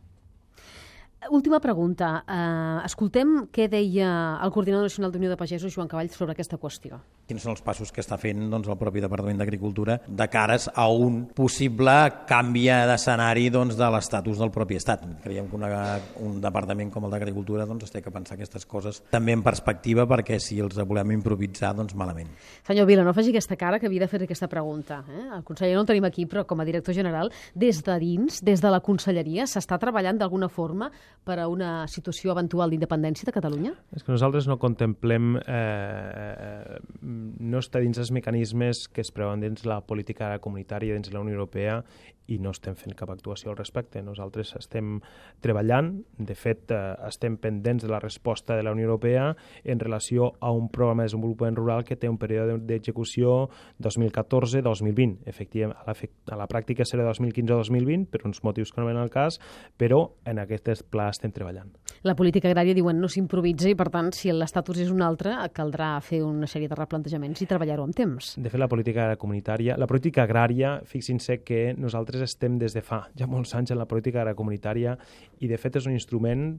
Última 1.30 1.60
pregunta. 1.60 2.21
Uh, 2.30 2.86
escoltem 2.86 3.47
què 3.51 3.65
deia 3.67 4.38
el 4.45 4.51
coordinador 4.53 4.86
nacional 4.86 5.12
d'Unió 5.12 5.32
de 5.32 5.38
Pagesos, 5.39 5.73
Joan 5.73 5.89
Cavall, 5.89 6.12
sobre 6.13 6.36
aquesta 6.36 6.60
qüestió. 6.62 6.99
Quins 7.27 7.41
són 7.43 7.56
els 7.56 7.63
passos 7.65 7.89
que 7.91 7.99
està 7.99 8.15
fent 8.21 8.45
doncs, 8.51 8.69
el 8.69 8.77
propi 8.80 9.01
Departament 9.03 9.41
d'Agricultura 9.41 9.97
de 10.08 10.27
cares 10.32 10.69
a 10.69 10.86
un 10.93 11.25
possible 11.36 11.95
canvi 12.30 12.67
d'escenari 12.88 13.49
doncs, 13.51 13.75
de 13.75 13.89
l'estatus 13.91 14.38
del 14.39 14.53
propi 14.53 14.77
Estat? 14.77 15.03
Creiem 15.25 15.49
que 15.49 15.58
una, 15.58 15.97
un 16.23 16.38
departament 16.43 16.93
com 16.93 17.10
el 17.10 17.15
d'Agricultura 17.17 17.65
doncs, 17.67 17.89
té 17.91 18.03
que 18.06 18.13
pensar 18.13 18.38
aquestes 18.38 18.69
coses 18.69 19.01
també 19.12 19.36
en 19.36 19.43
perspectiva 19.43 20.06
perquè 20.08 20.38
si 20.39 20.62
els 20.63 20.77
volem 20.88 21.17
improvisar, 21.17 21.73
doncs 21.75 21.97
malament. 21.97 22.30
Senyor 22.69 22.88
Vila, 22.88 23.03
no 23.03 23.15
faci 23.17 23.34
aquesta 23.34 23.58
cara 23.60 23.82
que 23.82 23.89
havia 23.89 24.06
de 24.06 24.12
fer 24.13 24.21
aquesta 24.23 24.47
pregunta. 24.47 25.01
Eh? 25.10 25.25
El 25.41 25.43
conseller 25.43 25.75
no 25.75 25.84
el 25.84 25.89
tenim 25.89 26.08
aquí, 26.08 26.30
però 26.30 26.45
com 26.47 26.62
a 26.62 26.69
director 26.69 26.95
general, 26.95 27.34
des 27.58 27.82
de 27.84 27.99
dins, 27.99 28.39
des 28.45 28.63
de 28.63 28.71
la 28.71 28.80
conselleria, 28.86 29.49
s'està 29.49 29.82
treballant 29.82 30.21
d'alguna 30.21 30.47
forma 30.47 30.93
per 31.28 31.39
a 31.43 31.48
una 31.52 31.86
situació 31.91 32.32
eventual 32.32 32.72
d'independència 32.72 33.28
de 33.28 33.36
Catalunya? 33.36 33.74
És 33.96 34.06
que 34.06 34.13
nosaltres 34.13 34.48
no 34.48 34.58
contemplem, 34.62 35.36
eh, 35.38 35.43
eh, 35.43 36.78
no 37.02 37.60
està 37.60 37.84
dins 37.84 38.00
els 38.00 38.13
mecanismes 38.15 38.88
que 38.88 39.04
es 39.04 39.12
preuen 39.12 39.43
dins 39.43 39.65
la 39.67 39.82
política 39.82 40.32
comunitària 40.39 40.96
dins 40.96 41.12
la 41.12 41.24
Unió 41.26 41.36
Europea 41.36 41.82
i 42.28 42.38
no 42.43 42.52
estem 42.52 42.76
fent 42.76 42.96
cap 42.98 43.12
actuació 43.12 43.52
al 43.52 43.58
respecte. 43.58 44.02
Nosaltres 44.04 44.54
estem 44.60 44.98
treballant, 45.43 45.93
de 46.17 46.36
fet 46.36 46.72
eh, 46.76 46.80
estem 47.08 47.38
pendents 47.41 47.86
de 47.86 47.91
la 47.91 48.02
resposta 48.04 48.58
de 48.58 48.65
la 48.67 48.74
Unió 48.76 48.89
Europea 48.89 49.30
en 49.63 49.80
relació 49.80 50.34
a 50.39 50.52
un 50.52 50.70
programa 50.70 51.04
de 51.04 51.12
desenvolupament 51.12 51.58
rural 51.58 51.86
que 51.88 51.96
té 51.96 52.10
un 52.12 52.20
període 52.20 52.60
d'execució 52.67 53.48
2014-2020. 53.84 55.24
Efectivament, 55.26 55.78
a 55.80 55.91
la, 55.91 55.96
a 56.36 56.39
la 56.39 56.50
pràctica 56.52 56.88
serà 56.88 57.08
2015-2020 57.08 58.08
per 58.12 58.26
uns 58.28 58.43
motius 58.43 58.74
que 58.74 58.82
no 58.82 58.89
ven 58.89 59.00
al 59.00 59.13
cas, 59.13 59.39
però 59.80 60.17
en 60.28 60.43
aquestes 60.43 60.84
pla 60.97 61.12
estem 61.13 61.33
treballant. 61.33 61.69
La 62.07 62.15
política 62.17 62.49
agrària, 62.49 62.75
diuen, 62.77 62.97
no 63.01 63.10
s'improvisa 63.12 63.69
i, 63.69 63.75
per 63.77 63.89
tant, 63.93 64.12
si 64.15 64.31
l'estatus 64.33 64.81
és 64.86 64.91
un 64.93 65.03
altre, 65.05 65.36
caldrà 65.55 65.91
fer 66.05 66.23
una 66.25 66.49
sèrie 66.49 66.69
de 66.71 66.77
replantejaments 66.77 67.41
i 67.43 67.49
treballar-ho 67.49 67.86
amb 67.86 67.97
temps. 67.97 68.33
De 68.38 68.49
fet, 68.49 68.62
la 68.62 68.69
política 68.71 69.10
comunitària, 69.19 69.77
la 69.77 69.89
política 69.89 70.25
agrària, 70.25 70.77
fixin-se 70.88 71.41
que 71.45 71.62
nosaltres 71.77 72.25
estem 72.25 72.57
des 72.62 72.77
de 72.77 72.83
fa 72.86 73.03
ja 73.17 73.29
molts 73.29 73.53
anys 73.57 73.73
en 73.73 73.81
la 73.81 73.89
política 73.89 74.21
agrària 74.21 74.38
comunitària 74.38 74.97
i, 75.39 75.47
de 75.49 75.57
fet, 75.62 75.81
és 75.81 75.89
un 75.89 75.97
instrument 75.97 76.49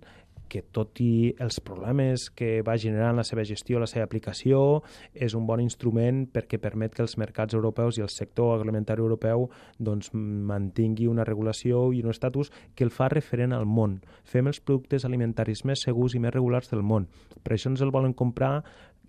que 0.48 0.62
tot 0.62 1.00
i 1.04 1.34
els 1.44 1.60
problemes 1.64 2.28
que 2.34 2.62
va 2.66 2.76
generant 2.80 3.16
la 3.18 3.24
seva 3.26 3.44
gestió, 3.48 3.78
la 3.78 3.88
seva 3.90 4.06
aplicació, 4.08 4.82
és 5.14 5.36
un 5.38 5.46
bon 5.46 5.62
instrument 5.62 6.24
perquè 6.32 6.60
permet 6.62 6.94
que 6.94 7.04
els 7.04 7.18
mercats 7.20 7.54
europeus 7.54 7.98
i 7.98 8.04
el 8.04 8.12
sector 8.12 8.54
agroalimentari 8.54 9.04
europeu 9.04 9.48
doncs, 9.78 10.10
mantingui 10.14 11.08
una 11.08 11.26
regulació 11.28 11.88
i 11.92 12.02
un 12.02 12.10
estatus 12.10 12.52
que 12.74 12.86
el 12.86 12.94
fa 12.94 13.10
referent 13.12 13.52
al 13.56 13.66
món. 13.66 14.00
Fem 14.24 14.48
els 14.50 14.60
productes 14.60 15.04
alimentaris 15.08 15.64
més 15.64 15.84
segurs 15.84 16.14
i 16.14 16.22
més 16.22 16.34
regulars 16.34 16.72
del 16.72 16.82
món. 16.82 17.08
Per 17.42 17.54
això 17.54 17.72
ens 17.72 17.84
el 17.84 17.94
volen 17.94 18.16
comprar 18.16 18.62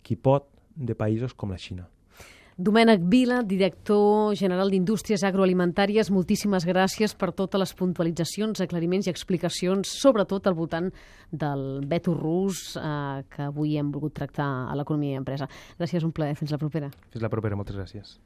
qui 0.03 0.15
pot 0.15 0.51
de 0.75 0.95
països 0.95 1.33
com 1.35 1.51
la 1.51 1.59
Xina. 1.59 1.89
Domènec 2.59 2.99
Vila, 3.07 3.37
director 3.47 4.33
general 4.35 4.67
d'Indústries 4.67 5.21
Agroalimentàries, 5.23 6.09
moltíssimes 6.11 6.65
gràcies 6.67 7.13
per 7.15 7.29
totes 7.31 7.61
les 7.61 7.71
puntualitzacions, 7.71 8.59
aclariments 8.65 9.07
i 9.07 9.13
explicacions, 9.13 9.93
sobretot 10.01 10.49
al 10.49 10.57
voltant 10.57 10.89
del 11.31 11.63
veto 11.87 12.17
rus 12.17 12.73
eh, 12.75 13.23
que 13.31 13.45
avui 13.47 13.77
hem 13.79 13.93
volgut 13.95 14.17
tractar 14.19 14.49
a 14.67 14.75
l'economia 14.75 15.15
i 15.15 15.21
empresa. 15.21 15.47
Gràcies, 15.79 16.03
un 16.03 16.11
plaer. 16.11 16.35
Fins 16.35 16.51
la 16.51 16.59
propera. 16.59 16.91
Fins 17.13 17.23
la 17.23 17.31
propera, 17.31 17.55
moltes 17.55 17.79
gràcies. 17.79 18.17